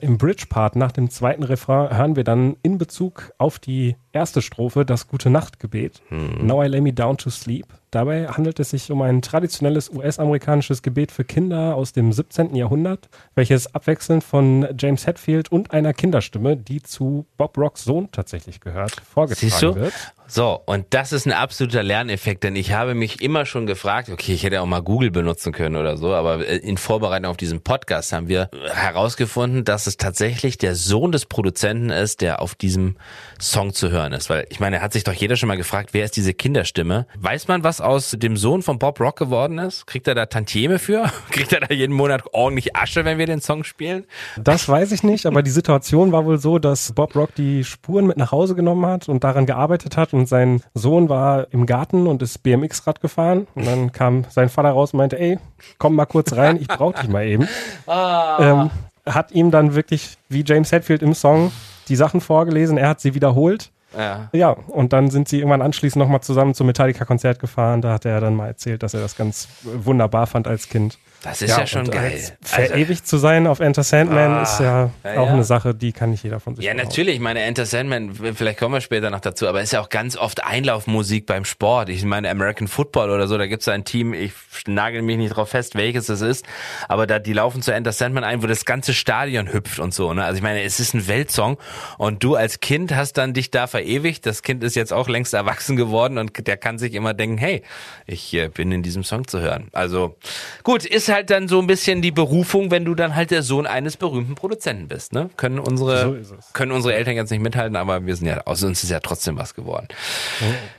Im 0.00 0.16
Bridge-Part 0.16 0.76
nach 0.76 0.92
dem 0.92 1.10
zweiten 1.10 1.42
Refrain 1.42 1.96
hören 1.96 2.14
wir 2.14 2.22
dann 2.22 2.56
in 2.62 2.78
Bezug 2.78 3.32
auf 3.38 3.58
die 3.58 3.96
erste 4.12 4.42
Strophe 4.42 4.84
das 4.84 5.08
Gute 5.08 5.28
Nachtgebet. 5.28 6.02
Hm. 6.08 6.46
Now 6.46 6.62
I 6.62 6.68
lay 6.68 6.80
me 6.80 6.92
down 6.92 7.16
to 7.18 7.30
sleep. 7.30 7.66
Dabei 7.90 8.28
handelt 8.28 8.60
es 8.60 8.70
sich 8.70 8.90
um 8.92 9.02
ein 9.02 9.22
traditionelles 9.22 9.90
US-amerikanisches 9.90 10.82
Gebet 10.82 11.10
für 11.10 11.24
Kinder 11.24 11.74
aus 11.74 11.92
dem 11.92 12.12
17. 12.12 12.54
Jahrhundert, 12.54 13.08
welches 13.34 13.74
abwechselnd 13.74 14.22
von 14.22 14.68
James 14.78 15.06
Hetfield 15.06 15.50
und 15.50 15.72
einer 15.72 15.94
Kinderstimme, 15.94 16.56
die 16.56 16.82
zu 16.82 17.26
Bob 17.36 17.56
Rocks 17.56 17.84
Sohn 17.84 18.10
tatsächlich 18.12 18.60
gehört, 18.60 18.92
vorgetragen 19.00 19.50
Siehst 19.50 19.62
du? 19.62 19.74
wird. 19.74 19.94
So, 20.30 20.60
und 20.66 20.84
das 20.90 21.14
ist 21.14 21.24
ein 21.24 21.32
absoluter 21.32 21.82
Lerneffekt, 21.82 22.44
denn 22.44 22.54
ich 22.54 22.72
habe 22.74 22.94
mich 22.94 23.22
immer 23.22 23.46
schon 23.46 23.66
gefragt, 23.66 24.10
okay, 24.10 24.34
ich 24.34 24.42
hätte 24.42 24.60
auch 24.60 24.66
mal 24.66 24.82
Google 24.82 25.10
benutzen 25.10 25.52
können 25.52 25.74
oder 25.74 25.96
so, 25.96 26.12
aber 26.12 26.46
äh, 26.46 26.58
in 26.58 26.76
Vorbereitung 26.76 27.30
auf 27.30 27.38
diesen 27.38 27.62
Podcast 27.62 28.12
haben 28.12 28.28
wir 28.28 28.50
herausgefunden, 28.70 29.64
dass 29.64 29.86
es 29.86 29.96
tatsächlich 29.96 30.58
der 30.58 30.74
Sohn 30.74 31.12
des 31.12 31.24
Produzenten 31.24 31.88
ist, 31.88 32.20
der 32.20 32.42
auf 32.42 32.54
diesem 32.54 32.96
Song 33.40 33.72
zu 33.72 33.90
hören 33.90 34.12
ist. 34.12 34.28
Weil 34.28 34.46
ich 34.50 34.60
meine, 34.60 34.82
hat 34.82 34.92
sich 34.92 35.02
doch 35.02 35.14
jeder 35.14 35.36
schon 35.36 35.46
mal 35.46 35.56
gefragt, 35.56 35.94
wer 35.94 36.04
ist 36.04 36.14
diese 36.14 36.34
Kinderstimme? 36.34 37.06
Weiß 37.18 37.48
man, 37.48 37.64
was 37.64 37.80
aus 37.80 38.10
dem 38.10 38.36
Sohn 38.36 38.60
von 38.60 38.78
Bob 38.78 39.00
Rock 39.00 39.16
geworden 39.16 39.56
ist? 39.56 39.86
Kriegt 39.86 40.06
er 40.08 40.14
da 40.14 40.26
Tantieme 40.26 40.78
für? 40.78 41.10
Kriegt 41.30 41.54
er 41.54 41.60
da 41.60 41.74
jeden 41.74 41.96
Monat 41.96 42.24
ordentlich 42.32 42.76
Asche, 42.76 43.06
wenn 43.06 43.16
wir 43.16 43.26
den 43.26 43.40
Song 43.40 43.64
spielen? 43.64 44.04
Das 44.36 44.68
weiß 44.68 44.92
ich 44.92 45.02
nicht, 45.02 45.24
aber 45.24 45.42
die 45.42 45.50
Situation 45.50 46.12
war 46.12 46.26
wohl 46.26 46.38
so, 46.38 46.58
dass 46.58 46.92
Bob 46.92 47.16
Rock 47.16 47.34
die 47.34 47.64
Spuren 47.64 48.06
mit 48.06 48.18
nach 48.18 48.30
Hause 48.30 48.54
genommen 48.54 48.84
hat 48.84 49.08
und 49.08 49.24
daran 49.24 49.46
gearbeitet 49.46 49.96
hat 49.96 50.12
und 50.17 50.17
sein 50.26 50.62
Sohn 50.74 51.08
war 51.08 51.46
im 51.52 51.66
Garten 51.66 52.06
und 52.06 52.22
ist 52.22 52.42
BMX-Rad 52.42 53.00
gefahren 53.00 53.46
und 53.54 53.66
dann 53.66 53.92
kam 53.92 54.24
sein 54.28 54.48
Vater 54.48 54.70
raus 54.70 54.92
und 54.92 54.98
meinte, 54.98 55.18
ey, 55.18 55.38
komm 55.78 55.94
mal 55.94 56.06
kurz 56.06 56.34
rein, 56.34 56.58
ich 56.60 56.68
brauch 56.68 56.94
dich 56.94 57.08
mal 57.08 57.26
eben. 57.26 57.48
Ah. 57.86 58.38
Ähm, 58.40 58.70
hat 59.06 59.32
ihm 59.32 59.50
dann 59.50 59.74
wirklich, 59.74 60.18
wie 60.28 60.44
James 60.46 60.72
Hetfield 60.72 61.02
im 61.02 61.14
Song, 61.14 61.50
die 61.88 61.96
Sachen 61.96 62.20
vorgelesen, 62.20 62.76
er 62.76 62.88
hat 62.90 63.00
sie 63.00 63.14
wiederholt. 63.14 63.70
Ja. 63.96 64.28
ja, 64.32 64.50
und 64.50 64.92
dann 64.92 65.10
sind 65.10 65.28
sie 65.28 65.38
irgendwann 65.38 65.62
anschließend 65.62 66.02
nochmal 66.02 66.20
zusammen 66.20 66.54
zum 66.54 66.66
Metallica-Konzert 66.66 67.38
gefahren. 67.38 67.80
Da 67.80 67.92
hat 67.92 68.04
er 68.04 68.20
dann 68.20 68.34
mal 68.34 68.46
erzählt, 68.46 68.82
dass 68.82 68.92
er 68.94 69.00
das 69.00 69.16
ganz 69.16 69.48
wunderbar 69.62 70.26
fand 70.26 70.46
als 70.46 70.68
Kind. 70.68 70.98
Das 71.22 71.42
ist 71.42 71.50
ja, 71.50 71.58
ja 71.60 71.66
schon 71.66 71.90
geil. 71.90 72.12
Also, 72.12 72.32
verewigt 72.42 73.06
zu 73.06 73.16
sein 73.16 73.48
auf 73.48 73.58
Enter 73.58 73.82
Sandman 73.82 74.34
ah, 74.34 74.42
ist 74.42 74.60
ja, 74.60 74.90
ja 75.04 75.20
auch 75.20 75.26
ja. 75.26 75.32
eine 75.32 75.42
Sache, 75.42 75.74
die 75.74 75.92
kann 75.92 76.10
nicht 76.10 76.22
jeder 76.22 76.38
von 76.38 76.54
sich 76.54 76.64
Ja, 76.64 76.74
behaupten. 76.74 76.88
natürlich. 76.90 77.18
meine, 77.18 77.40
Enter 77.40 77.66
Sandman, 77.66 78.14
vielleicht 78.14 78.58
kommen 78.58 78.74
wir 78.74 78.80
später 78.80 79.10
noch 79.10 79.18
dazu, 79.18 79.48
aber 79.48 79.60
ist 79.60 79.72
ja 79.72 79.80
auch 79.80 79.88
ganz 79.88 80.16
oft 80.16 80.44
Einlaufmusik 80.44 81.26
beim 81.26 81.44
Sport. 81.44 81.88
Ich 81.88 82.04
meine, 82.04 82.30
American 82.30 82.68
Football 82.68 83.10
oder 83.10 83.26
so, 83.26 83.36
da 83.36 83.48
gibt 83.48 83.62
es 83.62 83.68
ein 83.68 83.84
Team, 83.84 84.14
ich 84.14 84.32
nagel 84.66 85.02
mich 85.02 85.16
nicht 85.16 85.34
drauf 85.34 85.48
fest, 85.48 85.74
welches 85.74 86.08
es 86.08 86.20
ist, 86.20 86.46
aber 86.86 87.08
da 87.08 87.18
die 87.18 87.32
laufen 87.32 87.62
zu 87.62 87.72
Enter 87.72 87.92
Sandman 87.92 88.22
ein, 88.22 88.40
wo 88.42 88.46
das 88.46 88.64
ganze 88.64 88.94
Stadion 88.94 89.52
hüpft 89.52 89.80
und 89.80 89.92
so. 89.92 90.14
Ne? 90.14 90.22
Also 90.24 90.36
ich 90.36 90.42
meine, 90.42 90.62
es 90.62 90.78
ist 90.78 90.94
ein 90.94 91.08
Weltsong 91.08 91.58
und 91.96 92.22
du 92.22 92.36
als 92.36 92.60
Kind 92.60 92.94
hast 92.94 93.14
dann 93.14 93.34
dich 93.34 93.50
da 93.50 93.66
verewigt. 93.66 93.87
Das 94.20 94.42
Kind 94.42 94.62
ist 94.62 94.76
jetzt 94.76 94.92
auch 94.92 95.08
längst 95.08 95.34
erwachsen 95.34 95.76
geworden 95.76 96.18
und 96.18 96.46
der 96.46 96.56
kann 96.56 96.78
sich 96.78 96.94
immer 96.94 97.14
denken, 97.14 97.38
hey, 97.38 97.62
ich 98.06 98.34
äh, 98.34 98.48
bin 98.48 98.70
in 98.70 98.82
diesem 98.82 99.02
Song 99.02 99.26
zu 99.26 99.40
hören. 99.40 99.68
Also 99.72 100.16
gut, 100.62 100.84
ist 100.84 101.08
halt 101.08 101.30
dann 101.30 101.48
so 101.48 101.58
ein 101.60 101.66
bisschen 101.66 102.02
die 102.02 102.10
Berufung, 102.10 102.70
wenn 102.70 102.84
du 102.84 102.94
dann 102.94 103.14
halt 103.16 103.30
der 103.30 103.42
Sohn 103.42 103.66
eines 103.66 103.96
berühmten 103.96 104.34
Produzenten 104.34 104.88
bist. 104.88 105.12
Ne? 105.12 105.30
Können 105.36 105.58
unsere 105.58 106.22
so 106.24 106.36
können 106.52 106.72
unsere 106.72 106.94
Eltern 106.94 107.16
jetzt 107.16 107.30
nicht 107.30 107.42
mithalten, 107.42 107.76
aber 107.76 108.04
wir 108.06 108.14
sind 108.14 108.26
ja 108.26 108.42
aus 108.44 108.62
uns 108.62 108.82
ist 108.84 108.90
ja 108.90 109.00
trotzdem 109.00 109.38
was 109.38 109.54
geworden. 109.54 109.88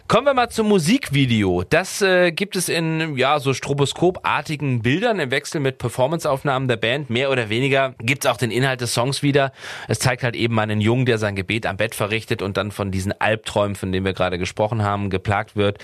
Kommen 0.10 0.26
wir 0.26 0.34
mal 0.34 0.50
zum 0.50 0.70
Musikvideo. 0.70 1.64
Das 1.70 2.02
äh, 2.02 2.32
gibt 2.32 2.56
es 2.56 2.68
in 2.68 3.16
ja 3.16 3.40
so 3.40 3.54
stroboskopartigen 3.54 4.82
Bildern 4.82 5.20
im 5.20 5.30
Wechsel 5.30 5.62
mit 5.62 5.78
Performanceaufnahmen 5.78 6.68
der 6.68 6.78
Band. 6.78 7.12
Mehr 7.12 7.30
oder 7.30 7.50
weniger 7.50 7.94
gibt 8.00 8.26
es 8.26 8.32
auch 8.32 8.38
den 8.38 8.50
Inhalt 8.50 8.82
des 8.82 8.92
Songs 8.92 9.22
wieder. 9.22 9.52
Es 9.88 10.00
zeigt 10.00 10.24
halt 10.24 10.36
eben 10.36 10.58
einen 10.58 10.82
Jungen, 10.82 11.06
der 11.06 11.20
sein 11.20 11.36
Gebet 11.36 11.68
am 11.68 11.78
Bett 11.78 11.94
verrichtet 11.94 12.42
und 12.42 12.58
dann 12.58 12.72
von 12.72 12.90
diesen 12.90 13.14
Albträumen, 13.22 13.76
von 13.76 13.92
denen 13.92 14.04
wir 14.04 14.14
gerade 14.14 14.40
gesprochen 14.40 14.82
haben, 14.82 15.12
geplagt 15.12 15.56
wird. 15.56 15.78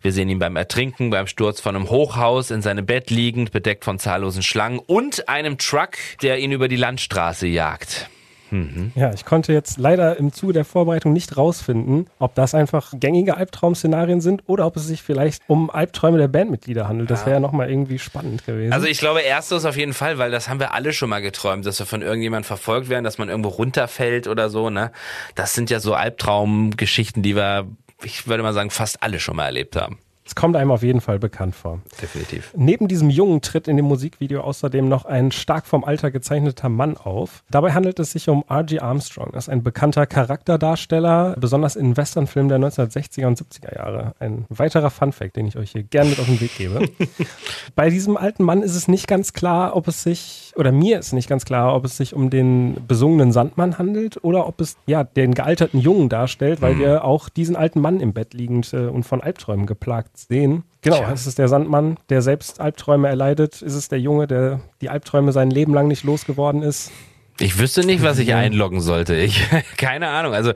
Wir 0.00 0.12
sehen 0.12 0.28
ihn 0.28 0.38
beim 0.38 0.54
Ertrinken, 0.54 1.10
beim 1.10 1.26
Sturz 1.26 1.60
von 1.60 1.74
einem 1.74 1.90
Hochhaus, 1.90 2.52
in 2.52 2.62
seinem 2.62 2.86
Bett 2.86 3.10
liegend, 3.10 3.50
bedeckt 3.50 3.84
von 3.84 3.98
zahllosen 3.98 4.44
Schlangen 4.44 4.78
und 4.78 5.28
einem 5.28 5.58
Truck, 5.58 5.94
der 6.22 6.38
ihn 6.38 6.52
über 6.52 6.68
die 6.68 6.76
Landstraße 6.76 7.48
jagt. 7.48 8.08
Mhm. 8.52 8.92
Ja, 8.94 9.12
ich 9.12 9.24
konnte 9.24 9.52
jetzt 9.52 9.78
leider 9.78 10.18
im 10.18 10.32
Zuge 10.32 10.52
der 10.52 10.64
Vorbereitung 10.64 11.12
nicht 11.12 11.36
rausfinden, 11.36 12.06
ob 12.18 12.34
das 12.34 12.54
einfach 12.54 12.92
gängige 12.94 13.36
Albtraum-Szenarien 13.36 14.20
sind 14.20 14.42
oder 14.46 14.66
ob 14.66 14.76
es 14.76 14.86
sich 14.86 15.02
vielleicht 15.02 15.42
um 15.46 15.70
Albträume 15.70 16.18
der 16.18 16.28
Bandmitglieder 16.28 16.86
handelt. 16.86 17.10
Das 17.10 17.24
wäre 17.24 17.36
ja 17.36 17.40
nochmal 17.40 17.70
irgendwie 17.70 17.98
spannend 17.98 18.44
gewesen. 18.44 18.72
Also 18.72 18.86
ich 18.86 18.98
glaube 18.98 19.20
erstes 19.20 19.64
auf 19.64 19.76
jeden 19.76 19.94
Fall, 19.94 20.18
weil 20.18 20.30
das 20.30 20.48
haben 20.48 20.60
wir 20.60 20.74
alle 20.74 20.92
schon 20.92 21.08
mal 21.08 21.22
geträumt, 21.22 21.64
dass 21.64 21.78
wir 21.78 21.86
von 21.86 22.02
irgendjemand 22.02 22.44
verfolgt 22.44 22.90
werden, 22.90 23.04
dass 23.04 23.16
man 23.16 23.30
irgendwo 23.30 23.48
runterfällt 23.48 24.28
oder 24.28 24.50
so. 24.50 24.68
Ne? 24.68 24.92
Das 25.34 25.54
sind 25.54 25.70
ja 25.70 25.80
so 25.80 25.94
Albtraumgeschichten, 25.94 27.22
die 27.22 27.34
wir, 27.34 27.66
ich 28.04 28.28
würde 28.28 28.42
mal 28.42 28.52
sagen, 28.52 28.70
fast 28.70 29.02
alle 29.02 29.18
schon 29.18 29.36
mal 29.36 29.46
erlebt 29.46 29.76
haben. 29.76 29.98
Es 30.32 30.36
kommt 30.36 30.56
einem 30.56 30.70
auf 30.70 30.82
jeden 30.82 31.02
Fall 31.02 31.18
bekannt 31.18 31.54
vor. 31.54 31.82
Definitiv. 32.00 32.54
Neben 32.56 32.88
diesem 32.88 33.10
Jungen 33.10 33.42
tritt 33.42 33.68
in 33.68 33.76
dem 33.76 33.84
Musikvideo 33.84 34.40
außerdem 34.40 34.88
noch 34.88 35.04
ein 35.04 35.30
stark 35.30 35.66
vom 35.66 35.84
Alter 35.84 36.10
gezeichneter 36.10 36.70
Mann 36.70 36.96
auf. 36.96 37.44
Dabei 37.50 37.72
handelt 37.72 37.98
es 37.98 38.12
sich 38.12 38.30
um 38.30 38.42
R.G. 38.48 38.80
Armstrong. 38.80 39.28
Das 39.32 39.44
ist 39.44 39.48
ein 39.50 39.62
bekannter 39.62 40.06
Charakterdarsteller, 40.06 41.36
besonders 41.38 41.76
in 41.76 41.98
Westernfilmen 41.98 42.48
der 42.48 42.58
1960er 42.60 43.26
und 43.26 43.38
70er 43.42 43.76
Jahre. 43.76 44.14
Ein 44.20 44.46
weiterer 44.48 44.88
Funfact, 44.88 45.36
den 45.36 45.48
ich 45.48 45.58
euch 45.58 45.72
hier 45.72 45.82
gerne 45.82 46.08
mit 46.08 46.18
auf 46.18 46.24
den 46.24 46.40
Weg 46.40 46.56
gebe. 46.56 46.80
Bei 47.74 47.90
diesem 47.90 48.16
alten 48.16 48.42
Mann 48.42 48.62
ist 48.62 48.74
es 48.74 48.88
nicht 48.88 49.08
ganz 49.08 49.34
klar, 49.34 49.76
ob 49.76 49.86
es 49.86 50.02
sich, 50.02 50.54
oder 50.56 50.72
mir 50.72 50.98
ist 50.98 51.12
nicht 51.12 51.28
ganz 51.28 51.44
klar, 51.44 51.76
ob 51.76 51.84
es 51.84 51.98
sich 51.98 52.14
um 52.14 52.30
den 52.30 52.78
besungenen 52.88 53.32
Sandmann 53.32 53.76
handelt 53.76 54.24
oder 54.24 54.46
ob 54.46 54.62
es 54.62 54.78
ja 54.86 55.04
den 55.04 55.34
gealterten 55.34 55.78
Jungen 55.78 56.08
darstellt, 56.08 56.62
weil 56.62 56.76
mhm. 56.76 56.78
wir 56.78 57.04
auch 57.04 57.28
diesen 57.28 57.54
alten 57.54 57.82
Mann 57.82 58.00
im 58.00 58.14
Bett 58.14 58.32
liegend 58.32 58.72
äh, 58.72 58.86
und 58.86 59.02
von 59.02 59.20
Albträumen 59.20 59.66
geplagt 59.66 60.21
sehen. 60.28 60.64
Genau, 60.82 60.98
Tja. 60.98 61.12
ist 61.12 61.26
es 61.26 61.34
der 61.34 61.48
Sandmann, 61.48 61.98
der 62.08 62.22
selbst 62.22 62.60
Albträume 62.60 63.08
erleidet? 63.08 63.62
Ist 63.62 63.74
es 63.74 63.88
der 63.88 64.00
Junge, 64.00 64.26
der 64.26 64.60
die 64.80 64.88
Albträume 64.88 65.32
sein 65.32 65.50
Leben 65.50 65.74
lang 65.74 65.88
nicht 65.88 66.04
losgeworden 66.04 66.62
ist? 66.62 66.90
Ich 67.38 67.58
wüsste 67.58 67.84
nicht, 67.86 68.02
was 68.02 68.18
ich 68.18 68.34
einloggen 68.34 68.80
sollte. 68.80 69.14
Ich, 69.16 69.48
keine 69.76 70.08
Ahnung. 70.08 70.34
Also 70.34 70.52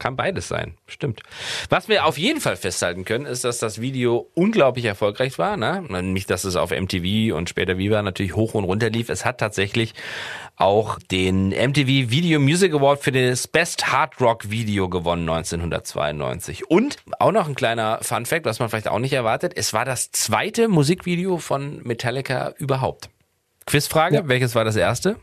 kann 0.00 0.16
beides 0.16 0.48
sein, 0.48 0.74
stimmt. 0.88 1.22
Was 1.68 1.88
wir 1.88 2.06
auf 2.06 2.18
jeden 2.18 2.40
Fall 2.40 2.56
festhalten 2.56 3.04
können, 3.04 3.26
ist, 3.26 3.44
dass 3.44 3.58
das 3.58 3.80
Video 3.80 4.28
unglaublich 4.34 4.86
erfolgreich 4.86 5.38
war. 5.38 5.56
Ne? 5.56 5.82
Nicht, 6.02 6.30
dass 6.30 6.42
es 6.42 6.56
auf 6.56 6.72
MTV 6.72 7.36
und 7.36 7.48
später 7.48 7.78
Viva 7.78 8.02
natürlich 8.02 8.34
hoch 8.34 8.54
und 8.54 8.64
runter 8.64 8.90
lief. 8.90 9.08
Es 9.10 9.24
hat 9.24 9.38
tatsächlich 9.38 9.94
auch 10.56 10.98
den 11.10 11.50
MTV 11.50 12.10
Video 12.10 12.40
Music 12.40 12.74
Award 12.74 13.00
für 13.00 13.12
das 13.12 13.46
Best 13.46 13.92
Hard 13.92 14.20
Rock 14.20 14.50
Video 14.50 14.88
gewonnen 14.88 15.28
1992. 15.28 16.68
Und 16.68 16.96
auch 17.18 17.32
noch 17.32 17.46
ein 17.46 17.54
kleiner 17.54 17.98
Fun 18.02 18.26
Fact, 18.26 18.46
was 18.46 18.58
man 18.58 18.68
vielleicht 18.68 18.88
auch 18.88 18.98
nicht 18.98 19.12
erwartet. 19.12 19.52
Es 19.54 19.72
war 19.72 19.84
das 19.84 20.10
zweite 20.10 20.68
Musikvideo 20.68 21.38
von 21.38 21.82
Metallica 21.84 22.54
überhaupt. 22.58 23.10
Quizfrage, 23.66 24.16
ja. 24.16 24.28
welches 24.28 24.54
war 24.54 24.64
das 24.64 24.76
erste? 24.76 25.16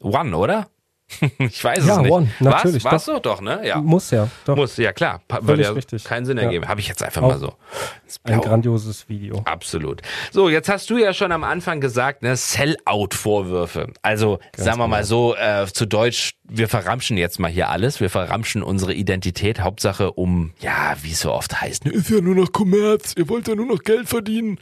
One, 0.00 0.36
oder? 0.36 0.68
ich 1.38 1.62
weiß 1.62 1.86
ja, 1.86 1.96
es 1.96 2.02
nicht. 2.02 2.10
One, 2.10 2.30
natürlich. 2.40 2.84
War's, 2.84 3.06
war's 3.06 3.16
doch. 3.16 3.20
doch, 3.20 3.40
ne? 3.40 3.60
Ja. 3.64 3.80
Muss 3.80 4.10
ja. 4.10 4.28
Doch. 4.44 4.56
Muss, 4.56 4.76
ja 4.76 4.92
klar. 4.92 5.20
Würde 5.40 5.62
ja 5.62 5.70
richtig. 5.70 6.04
keinen 6.04 6.24
Sinn 6.24 6.38
ergeben. 6.38 6.64
Ja. 6.64 6.68
Habe 6.68 6.80
ich 6.80 6.88
jetzt 6.88 7.02
einfach 7.02 7.22
Auch 7.22 7.28
mal 7.28 7.38
so. 7.38 7.54
Ein 8.24 8.40
grandioses 8.40 9.08
Video. 9.08 9.42
Absolut. 9.44 10.02
So, 10.30 10.48
jetzt 10.48 10.68
hast 10.68 10.88
du 10.90 10.96
ja 10.96 11.12
schon 11.12 11.32
am 11.32 11.44
Anfang 11.44 11.80
gesagt, 11.80 12.22
ne, 12.22 12.36
Sell-out-Vorwürfe. 12.36 13.92
Also, 14.02 14.38
Ganz 14.52 14.64
sagen 14.64 14.78
wir 14.78 14.88
mal 14.88 15.02
genau. 15.02 15.06
so, 15.06 15.36
äh, 15.36 15.66
zu 15.72 15.86
Deutsch, 15.86 16.34
wir 16.44 16.68
verramschen 16.68 17.16
jetzt 17.16 17.38
mal 17.38 17.50
hier 17.50 17.68
alles. 17.68 18.00
Wir 18.00 18.10
verramschen 18.10 18.62
unsere 18.62 18.94
Identität. 18.94 19.60
Hauptsache 19.60 20.12
um, 20.12 20.52
ja, 20.60 20.96
wie 21.02 21.12
es 21.12 21.20
so 21.20 21.32
oft 21.32 21.60
heißt, 21.60 21.84
ne, 21.84 21.92
ist 21.92 22.10
ja 22.10 22.20
nur 22.20 22.34
noch 22.34 22.52
Kommerz. 22.52 23.14
Ihr 23.16 23.28
wollt 23.28 23.46
ja 23.48 23.54
nur 23.54 23.66
noch 23.66 23.82
Geld 23.82 24.08
verdienen 24.08 24.58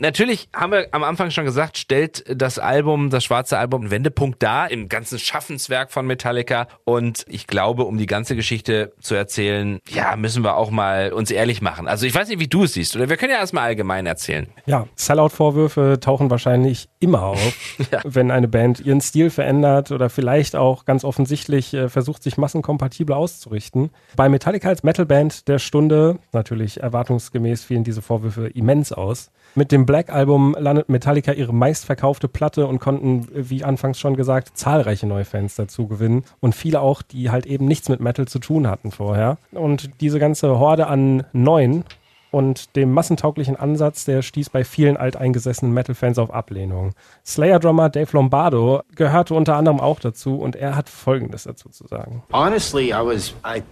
natürlich 0.00 0.48
haben 0.54 0.72
wir 0.72 0.88
am 0.92 1.04
Anfang 1.04 1.30
schon 1.30 1.44
gesagt, 1.44 1.78
stellt 1.78 2.24
das 2.28 2.58
Album, 2.58 3.10
das 3.10 3.24
schwarze 3.24 3.58
Album, 3.58 3.82
einen 3.82 3.90
Wendepunkt 3.90 4.42
dar 4.42 4.70
im 4.70 4.88
ganzen 4.88 5.18
Schaffenswerk 5.18 5.92
von 5.92 6.06
Metallica. 6.06 6.66
Und 6.84 7.24
ich 7.28 7.46
glaube, 7.46 7.84
um 7.84 7.98
die 7.98 8.06
ganze 8.06 8.36
Geschichte 8.36 8.92
zu 9.00 9.14
erzählen, 9.14 9.78
ja, 9.88 10.16
müssen 10.16 10.42
wir 10.42 10.56
auch 10.56 10.70
mal 10.70 11.12
uns 11.12 11.30
ehrlich 11.30 11.62
machen. 11.62 11.88
Also 11.88 12.06
ich 12.06 12.14
weiß 12.14 12.28
nicht, 12.28 12.40
wie 12.40 12.48
du 12.48 12.64
es 12.64 12.72
siehst, 12.72 12.96
oder 12.96 13.08
wir 13.08 13.16
können 13.16 13.32
ja 13.32 13.38
erstmal 13.38 13.64
allgemein 13.64 14.06
erzählen. 14.06 14.48
Ja, 14.66 14.86
Sellout-Vorwürfe 14.96 15.98
tauchen 16.00 16.30
wahrscheinlich 16.30 16.88
immer 16.98 17.22
auf, 17.22 17.78
ja. 17.92 18.00
wenn 18.04 18.30
eine 18.30 18.48
Band 18.48 18.80
ihren 18.80 19.00
Stil 19.00 19.30
verändert 19.30 19.90
oder 19.90 20.10
vielleicht 20.10 20.56
auch 20.56 20.84
ganz 20.84 21.04
offensichtlich 21.04 21.74
äh, 21.74 21.88
versucht, 21.88 22.22
sich 22.22 22.36
massenkompatibel 22.36 23.14
auszurichten. 23.14 23.90
Bei 24.16 24.28
Metallica 24.28 24.68
als 24.68 24.82
Metalband 24.82 25.48
der 25.48 25.58
Stunde, 25.58 26.18
natürlich 26.32 26.80
erwartungsgemäß 26.80 27.64
fielen 27.64 27.84
diese 27.84 28.02
Vorwürfe 28.02 28.48
immens 28.48 28.92
aus. 28.92 29.30
Mit 29.54 29.72
dem 29.72 29.84
Black 29.90 30.12
Album 30.12 30.54
landet 30.56 30.88
Metallica 30.88 31.32
ihre 31.32 31.52
meistverkaufte 31.52 32.28
Platte 32.28 32.68
und 32.68 32.78
konnten, 32.78 33.26
wie 33.32 33.64
anfangs 33.64 33.98
schon 33.98 34.14
gesagt, 34.14 34.56
zahlreiche 34.56 35.04
neue 35.04 35.24
Fans 35.24 35.56
dazu 35.56 35.88
gewinnen 35.88 36.22
und 36.38 36.54
viele 36.54 36.80
auch, 36.80 37.02
die 37.02 37.32
halt 37.32 37.44
eben 37.44 37.64
nichts 37.64 37.88
mit 37.88 37.98
Metal 37.98 38.28
zu 38.28 38.38
tun 38.38 38.68
hatten 38.68 38.92
vorher. 38.92 39.36
Und 39.50 39.90
diese 40.00 40.20
ganze 40.20 40.60
Horde 40.60 40.86
an 40.86 41.24
neuen 41.32 41.82
und 42.30 42.76
dem 42.76 42.92
massentauglichen 42.92 43.56
Ansatz, 43.56 44.04
der 44.04 44.22
stieß 44.22 44.50
bei 44.50 44.62
vielen 44.62 44.96
alteingesessenen 44.96 45.74
Metal-Fans 45.74 46.20
auf 46.20 46.32
Ablehnung. 46.32 46.92
Slayer-Drummer 47.26 47.88
Dave 47.88 48.10
Lombardo 48.12 48.82
gehörte 48.94 49.34
unter 49.34 49.56
anderem 49.56 49.80
auch 49.80 49.98
dazu 49.98 50.36
und 50.36 50.54
er 50.54 50.76
hat 50.76 50.88
Folgendes 50.88 51.42
dazu 51.42 51.68
zu 51.68 51.88
sagen. 51.88 52.22
Honestly, 52.32 52.90
I 52.90 53.04
was 53.04 53.34
I 53.44 53.64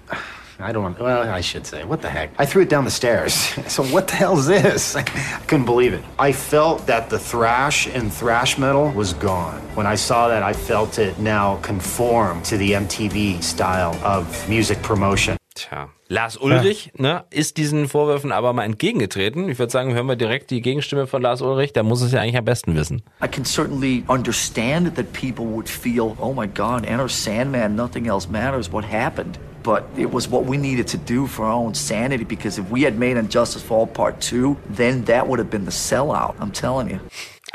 I 0.60 0.72
don't 0.72 0.98
well, 0.98 1.22
I 1.22 1.40
should 1.40 1.66
say, 1.66 1.84
what 1.84 2.02
the 2.02 2.10
heck? 2.10 2.30
I 2.36 2.44
threw 2.44 2.62
it 2.62 2.68
down 2.68 2.84
the 2.84 2.90
stairs. 2.90 3.34
So 3.68 3.84
what 3.84 4.08
the 4.08 4.16
hell 4.16 4.36
is 4.38 4.46
this? 4.46 4.96
I 4.96 5.02
couldn't 5.46 5.66
believe 5.66 5.92
it. 5.92 6.02
I 6.18 6.32
felt 6.32 6.86
that 6.86 7.10
the 7.10 7.18
thrash 7.18 7.86
and 7.86 8.12
thrash 8.12 8.58
metal 8.58 8.90
was 8.90 9.12
gone. 9.12 9.60
When 9.76 9.86
I 9.86 9.94
saw 9.94 10.28
that, 10.28 10.42
I 10.42 10.52
felt 10.52 10.98
it 10.98 11.18
now 11.18 11.58
conform 11.62 12.42
to 12.44 12.56
the 12.56 12.72
MTV 12.72 13.42
style 13.42 13.94
of 14.02 14.26
music 14.48 14.82
promotion. 14.82 15.36
Tja. 15.54 15.90
Lars 16.08 16.36
Ulrich 16.38 16.86
ja. 16.86 17.02
ne, 17.02 17.24
ist 17.30 17.56
diesen 17.58 17.86
Vorwürfen 17.86 18.32
aber 18.32 18.52
mal 18.52 18.64
entgegengetreten. 18.64 19.48
Ich 19.48 19.58
würde 19.58 19.70
sagen, 19.70 19.92
hören 19.92 20.06
wir 20.06 20.16
direkt 20.16 20.50
die 20.50 20.62
Gegenstimme 20.62 21.06
von 21.06 21.20
Lars 21.22 21.42
Ulrich. 21.42 21.72
Der 21.74 21.82
muss 21.82 22.00
es 22.00 22.12
ja 22.12 22.20
eigentlich 22.20 22.38
am 22.38 22.46
besten 22.46 22.74
wissen. 22.74 23.02
I 23.22 23.28
can 23.28 23.44
certainly 23.44 24.02
understand 24.08 24.96
that 24.96 25.12
people 25.12 25.44
would 25.44 25.68
feel, 25.68 26.16
oh 26.18 26.32
my 26.32 26.48
God, 26.48 26.86
Enter 26.86 27.08
Sandman, 27.08 27.76
nothing 27.76 28.06
else 28.06 28.28
matters. 28.28 28.72
What 28.72 28.84
happened? 28.84 29.38
But 29.68 29.84
it 29.98 30.10
was 30.10 30.30
what 30.30 30.46
we 30.46 30.56
needed 30.56 30.88
to 30.88 30.96
do 30.96 31.26
for 31.26 31.44
our 31.44 31.52
own 31.52 31.74
sanity 31.74 32.24
because 32.24 32.56
if 32.56 32.70
we 32.70 32.80
had 32.80 32.98
made 32.98 33.18
Injustice 33.18 33.60
for 33.60 33.86
Part 33.86 34.18
2, 34.22 34.56
then 34.70 35.04
that 35.04 35.28
would 35.28 35.38
have 35.38 35.50
been 35.50 35.66
the 35.66 35.70
sellout, 35.70 36.34
I'm 36.40 36.52
telling 36.52 36.88
you. 36.88 37.00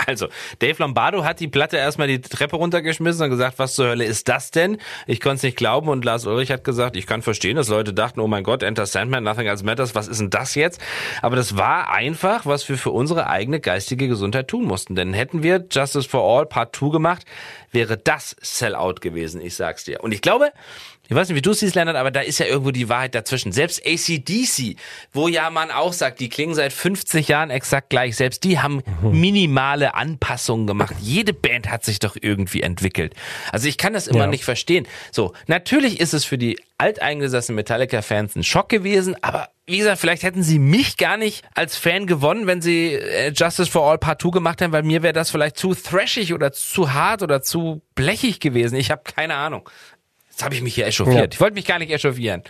Also, 0.08 0.28
Dave 0.58 0.80
Lombardo 0.80 1.24
hat 1.24 1.40
die 1.40 1.48
Platte 1.48 1.78
erstmal 1.78 2.08
die 2.08 2.20
Treppe 2.20 2.56
runtergeschmissen 2.56 3.26
und 3.26 3.30
gesagt, 3.30 3.60
was 3.60 3.76
zur 3.76 3.90
Hölle 3.90 4.06
ist 4.06 4.28
das 4.28 4.50
denn? 4.50 4.80
Ich 5.06 5.22
konnte 5.22 5.36
es 5.36 5.44
nicht 5.44 5.56
glauben 5.56 5.88
und 5.88 6.04
Lars 6.04 6.26
Ulrich 6.26 6.52
hat 6.52 6.64
gesagt, 6.64 6.96
ich 6.96 7.06
kann 7.06 7.22
verstehen, 7.22 7.58
dass 7.58 7.70
Leute 7.70 7.94
dachten, 7.94 8.20
oh 8.20 8.28
mein 8.28 8.44
Gott, 8.44 8.64
Enter 8.64 8.88
Sandman, 8.88 9.24
Nothing 9.24 9.46
Else 9.46 9.64
Matters, 9.64 9.94
was 9.94 10.08
ist 10.08 10.20
denn 10.20 10.32
das 10.32 10.56
jetzt? 10.56 10.82
Aber 11.22 11.36
das 11.36 11.58
war 11.58 11.92
einfach, 11.92 12.48
was 12.48 12.68
wir 12.70 12.80
für 12.80 12.90
unsere 12.90 13.28
eigene 13.28 13.60
geistige 13.60 14.08
Gesundheit 14.08 14.48
tun 14.48 14.66
mussten. 14.66 14.96
Denn 14.96 15.14
hätten 15.14 15.44
wir 15.44 15.64
Justice 15.72 16.10
for 16.10 16.22
All 16.24 16.48
Part 16.48 16.76
2 16.76 16.90
gemacht, 16.90 17.26
wäre 17.72 17.96
das 17.96 18.36
Sellout 18.42 18.96
gewesen, 18.96 19.42
ich 19.42 19.54
sag's 19.54 19.84
dir. 19.84 20.04
Und 20.04 20.12
ich 20.12 20.22
glaube, 20.22 20.52
ich 21.10 21.16
weiß 21.16 21.28
nicht, 21.28 21.36
wie 21.36 21.42
du 21.42 21.52
es 21.52 21.60
siehst, 21.60 21.76
Leonard, 21.76 21.98
aber 21.98 22.12
da 22.12 22.22
ist 22.22 22.40
ja 22.40 22.46
irgendwo 22.46 22.72
die 22.72 22.88
Wahrheit 22.88 23.14
dazwischen. 23.14 23.52
Selbst 23.52 23.86
ACDC, 23.86 24.78
wo 25.12 25.28
ja 25.28 25.50
man 25.50 25.70
auch 25.70 25.92
sagt, 25.92 26.22
die 26.22 26.30
klingen 26.30 26.56
seit 26.56 26.72
50 26.72 27.28
Jahren 27.28 27.50
exakt 27.50 27.90
gleich, 27.90 28.16
selbst 28.16 28.44
die 28.46 28.60
haben 28.60 28.82
mhm. 29.02 29.20
minimale 29.20 29.96
Anpassungen 29.96 30.66
gemacht. 30.66 30.96
Jede 31.02 31.34
Band 31.34 31.70
hat 31.70 31.84
sich 31.84 32.00
doch 32.00 32.16
irgendwie 32.20 32.62
entwickelt. 32.62 33.14
Also 33.52 33.68
ich 33.68 33.78
kann 33.78 33.92
das 33.92 34.08
immer 34.08 34.20
ja. 34.20 34.28
nicht 34.28 34.46
verstehen. 34.46 34.88
So, 35.12 35.34
natürlich 35.48 36.00
ist 36.00 36.14
es 36.14 36.24
für 36.24 36.38
die 36.38 36.58
alteingesessenen 36.78 37.58
Metallica-Fans 37.58 38.36
ein 38.36 38.44
Schock 38.44 38.70
gewesen, 38.70 39.16
aber 39.22 39.50
wie 39.66 39.78
gesagt, 39.78 40.00
vielleicht 40.00 40.24
hätten 40.24 40.44
sie 40.44 40.60
mich 40.60 40.98
gar 40.98 41.16
nicht 41.16 41.46
als 41.54 41.78
Fan 41.78 42.08
gewonnen, 42.08 42.48
wenn 42.48 42.62
sie 42.62 42.94
äh, 42.94 43.32
Justice 43.34 43.72
for 43.72 43.90
All 43.90 43.98
Part 43.98 44.22
2 44.22 44.30
gemacht 44.32 44.62
hätten, 44.62 44.74
weil 44.74 44.84
mir 44.84 45.04
wäre 45.04 45.14
das 45.14 45.32
vielleicht 45.32 45.58
zu 45.58 45.74
thrashig 45.74 46.34
oder 46.34 46.52
zu 46.52 46.94
hart 46.94 47.22
oder 47.22 47.42
zu 47.42 47.82
blechig 47.96 48.40
gewesen. 48.40 48.76
Ich 48.76 48.92
habe 48.92 49.04
keine 49.04 49.36
Ahnung. 49.36 49.70
Jetzt 50.34 50.44
habe 50.44 50.56
ich 50.56 50.64
mich 50.64 50.74
hier 50.74 50.88
echauffiert. 50.88 51.16
Ja. 51.16 51.28
Ich 51.32 51.40
wollte 51.40 51.54
mich 51.54 51.66
gar 51.66 51.78
nicht 51.78 51.92
echauffieren. 51.92 52.42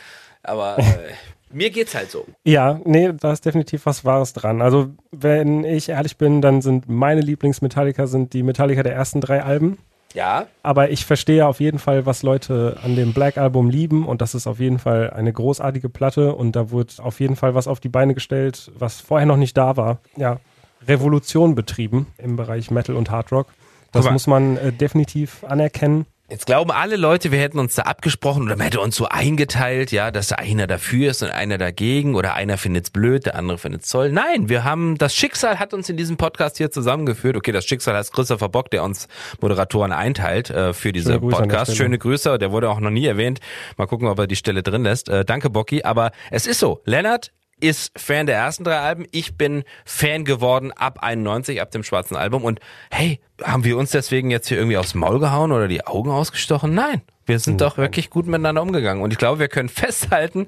Aber 0.41 0.79
äh, 0.79 0.83
mir 1.53 1.69
geht's 1.69 1.93
halt 1.93 2.09
so. 2.09 2.25
Ja, 2.45 2.79
nee, 2.85 3.11
da 3.11 3.33
ist 3.33 3.45
definitiv 3.45 3.85
was 3.85 4.05
Wahres 4.05 4.31
dran. 4.31 4.61
Also, 4.61 4.91
wenn 5.11 5.65
ich 5.65 5.89
ehrlich 5.89 6.17
bin, 6.17 6.41
dann 6.41 6.61
sind 6.61 6.87
meine 6.87 7.19
Lieblings-Metallica 7.19 8.07
sind 8.07 8.31
die 8.31 8.41
Metallica 8.41 8.83
der 8.83 8.93
ersten 8.93 9.19
drei 9.19 9.43
Alben. 9.43 9.79
Ja. 10.13 10.47
Aber 10.61 10.91
ich 10.91 11.05
verstehe 11.05 11.45
auf 11.45 11.59
jeden 11.59 11.77
Fall, 11.77 12.05
was 12.05 12.23
Leute 12.23 12.77
an 12.83 12.95
dem 12.95 13.11
Black 13.11 13.37
Album 13.37 13.69
lieben 13.69 14.07
und 14.07 14.21
das 14.21 14.33
ist 14.33 14.47
auf 14.47 14.59
jeden 14.59 14.79
Fall 14.79 15.09
eine 15.09 15.33
großartige 15.33 15.89
Platte 15.89 16.35
und 16.35 16.55
da 16.55 16.71
wurde 16.71 16.93
auf 16.99 17.19
jeden 17.19 17.35
Fall 17.35 17.53
was 17.53 17.67
auf 17.67 17.81
die 17.81 17.89
Beine 17.89 18.13
gestellt, 18.13 18.71
was 18.77 19.01
vorher 19.01 19.25
noch 19.25 19.37
nicht 19.37 19.57
da 19.57 19.75
war. 19.75 19.97
Ja, 20.15 20.39
Revolution 20.87 21.55
betrieben 21.55 22.07
im 22.17 22.37
Bereich 22.37 22.71
Metal 22.71 22.95
und 22.95 23.11
Hard 23.11 23.31
Rock. 23.33 23.47
Das 23.91 24.09
muss 24.09 24.25
man 24.25 24.57
äh, 24.57 24.71
definitiv 24.71 25.43
anerkennen. 25.43 26.05
Jetzt 26.29 26.45
glauben 26.45 26.71
alle 26.71 26.95
Leute, 26.95 27.33
wir 27.33 27.39
hätten 27.39 27.59
uns 27.59 27.75
da 27.75 27.81
abgesprochen 27.81 28.43
oder 28.43 28.55
man 28.55 28.63
hätte 28.63 28.79
uns 28.79 28.95
so 28.95 29.07
eingeteilt, 29.07 29.91
ja, 29.91 30.09
dass 30.09 30.29
da 30.29 30.35
einer 30.35 30.67
dafür 30.67 31.11
ist 31.11 31.21
und 31.21 31.29
einer 31.29 31.57
dagegen 31.57 32.15
oder 32.15 32.33
einer 32.33 32.57
findet's 32.57 32.91
blöd, 32.91 33.25
der 33.25 33.35
andere 33.35 33.57
findet's 33.57 33.89
toll. 33.89 34.09
Nein, 34.09 34.47
wir 34.47 34.63
haben, 34.63 34.97
das 34.97 35.13
Schicksal 35.13 35.59
hat 35.59 35.73
uns 35.73 35.89
in 35.89 35.97
diesem 35.97 36.15
Podcast 36.15 36.57
hier 36.57 36.71
zusammengeführt. 36.71 37.35
Okay, 37.35 37.51
das 37.51 37.65
Schicksal 37.65 37.95
heißt 37.95 38.13
Christopher 38.13 38.47
Bock, 38.47 38.71
der 38.71 38.83
uns 38.83 39.09
Moderatoren 39.41 39.91
einteilt 39.91 40.49
äh, 40.49 40.71
für 40.71 40.93
diese 40.93 41.15
Schöne 41.15 41.29
Podcast. 41.29 41.75
Schöne 41.75 41.97
Grüße, 41.97 42.37
der 42.37 42.51
wurde 42.51 42.69
auch 42.69 42.79
noch 42.79 42.89
nie 42.89 43.05
erwähnt. 43.05 43.41
Mal 43.75 43.87
gucken, 43.87 44.07
ob 44.07 44.17
er 44.17 44.25
die 44.25 44.37
Stelle 44.37 44.63
drin 44.63 44.83
lässt. 44.83 45.09
Äh, 45.09 45.25
danke, 45.25 45.49
Bocky. 45.49 45.83
Aber 45.83 46.11
es 46.31 46.47
ist 46.47 46.59
so, 46.59 46.81
Lennart 46.85 47.33
ist 47.63 47.97
Fan 47.97 48.25
der 48.25 48.35
ersten 48.35 48.65
drei 48.65 48.77
Alben. 48.77 49.05
Ich 49.11 49.37
bin 49.37 49.63
Fan 49.85 50.25
geworden 50.25 50.73
ab 50.73 50.99
91, 51.01 51.61
ab 51.61 51.71
dem 51.71 51.83
schwarzen 51.83 52.17
Album. 52.17 52.43
Und 52.43 52.59
hey, 52.91 53.21
haben 53.41 53.63
wir 53.63 53.77
uns 53.77 53.91
deswegen 53.91 54.29
jetzt 54.29 54.49
hier 54.49 54.57
irgendwie 54.57 54.75
aufs 54.75 54.95
Maul 54.95 55.19
gehauen 55.19 55.53
oder 55.53 55.69
die 55.69 55.87
Augen 55.87 56.11
ausgestochen? 56.11 56.73
Nein, 56.73 57.01
wir 57.25 57.39
sind 57.39 57.61
doch 57.61 57.77
wirklich 57.77 58.09
gut 58.09 58.27
miteinander 58.27 58.61
umgegangen. 58.61 59.01
Und 59.01 59.13
ich 59.13 59.17
glaube, 59.17 59.39
wir 59.39 59.47
können 59.47 59.69
festhalten, 59.69 60.47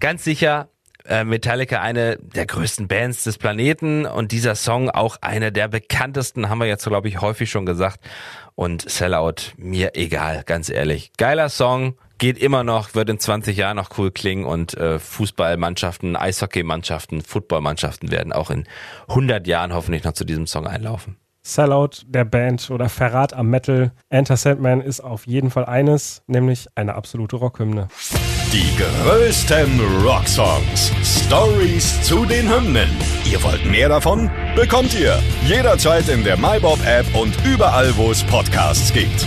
ganz 0.00 0.24
sicher, 0.24 0.68
äh, 1.04 1.22
Metallica 1.22 1.80
eine 1.80 2.18
der 2.18 2.46
größten 2.46 2.88
Bands 2.88 3.22
des 3.22 3.38
Planeten 3.38 4.04
und 4.04 4.32
dieser 4.32 4.56
Song 4.56 4.90
auch 4.90 5.18
einer 5.20 5.52
der 5.52 5.68
bekanntesten, 5.68 6.48
haben 6.48 6.58
wir 6.58 6.66
jetzt, 6.66 6.84
glaube 6.84 7.08
ich, 7.08 7.20
häufig 7.20 7.48
schon 7.48 7.64
gesagt. 7.64 8.00
Und 8.56 8.90
Sellout, 8.90 9.54
mir 9.56 9.92
egal, 9.94 10.42
ganz 10.44 10.68
ehrlich. 10.68 11.12
Geiler 11.16 11.48
Song, 11.48 11.94
geht 12.20 12.38
immer 12.38 12.62
noch, 12.62 12.94
wird 12.94 13.10
in 13.10 13.18
20 13.18 13.56
Jahren 13.56 13.76
noch 13.76 13.98
cool 13.98 14.12
klingen 14.12 14.44
und 14.44 14.74
äh, 14.74 15.00
Fußballmannschaften, 15.00 16.14
Eishockeymannschaften, 16.14 17.22
Footballmannschaften 17.22 18.12
werden 18.12 18.32
auch 18.32 18.50
in 18.50 18.68
100 19.08 19.48
Jahren 19.48 19.74
hoffentlich 19.74 20.04
noch 20.04 20.12
zu 20.12 20.24
diesem 20.24 20.46
Song 20.46 20.68
einlaufen. 20.68 21.16
Sellout 21.42 22.04
der 22.06 22.26
Band 22.26 22.70
oder 22.70 22.90
Verrat 22.90 23.32
am 23.32 23.48
Metal. 23.48 23.92
Enter 24.10 24.36
Sandman 24.36 24.82
ist 24.82 25.00
auf 25.00 25.26
jeden 25.26 25.50
Fall 25.50 25.64
eines, 25.64 26.22
nämlich 26.26 26.68
eine 26.74 26.94
absolute 26.94 27.36
Rockhymne. 27.36 27.88
Die 28.52 28.76
größten 28.76 29.80
Rocksongs. 30.04 30.92
Stories 31.02 32.02
zu 32.02 32.26
den 32.26 32.54
Hymnen. 32.54 32.90
Ihr 33.24 33.42
wollt 33.42 33.64
mehr 33.64 33.88
davon? 33.88 34.30
Bekommt 34.54 34.92
ihr 34.98 35.18
jederzeit 35.46 36.08
in 36.10 36.24
der 36.24 36.36
MyBob-App 36.36 37.06
und 37.14 37.34
überall, 37.46 37.96
wo 37.96 38.10
es 38.10 38.22
Podcasts 38.24 38.92
gibt. 38.92 39.26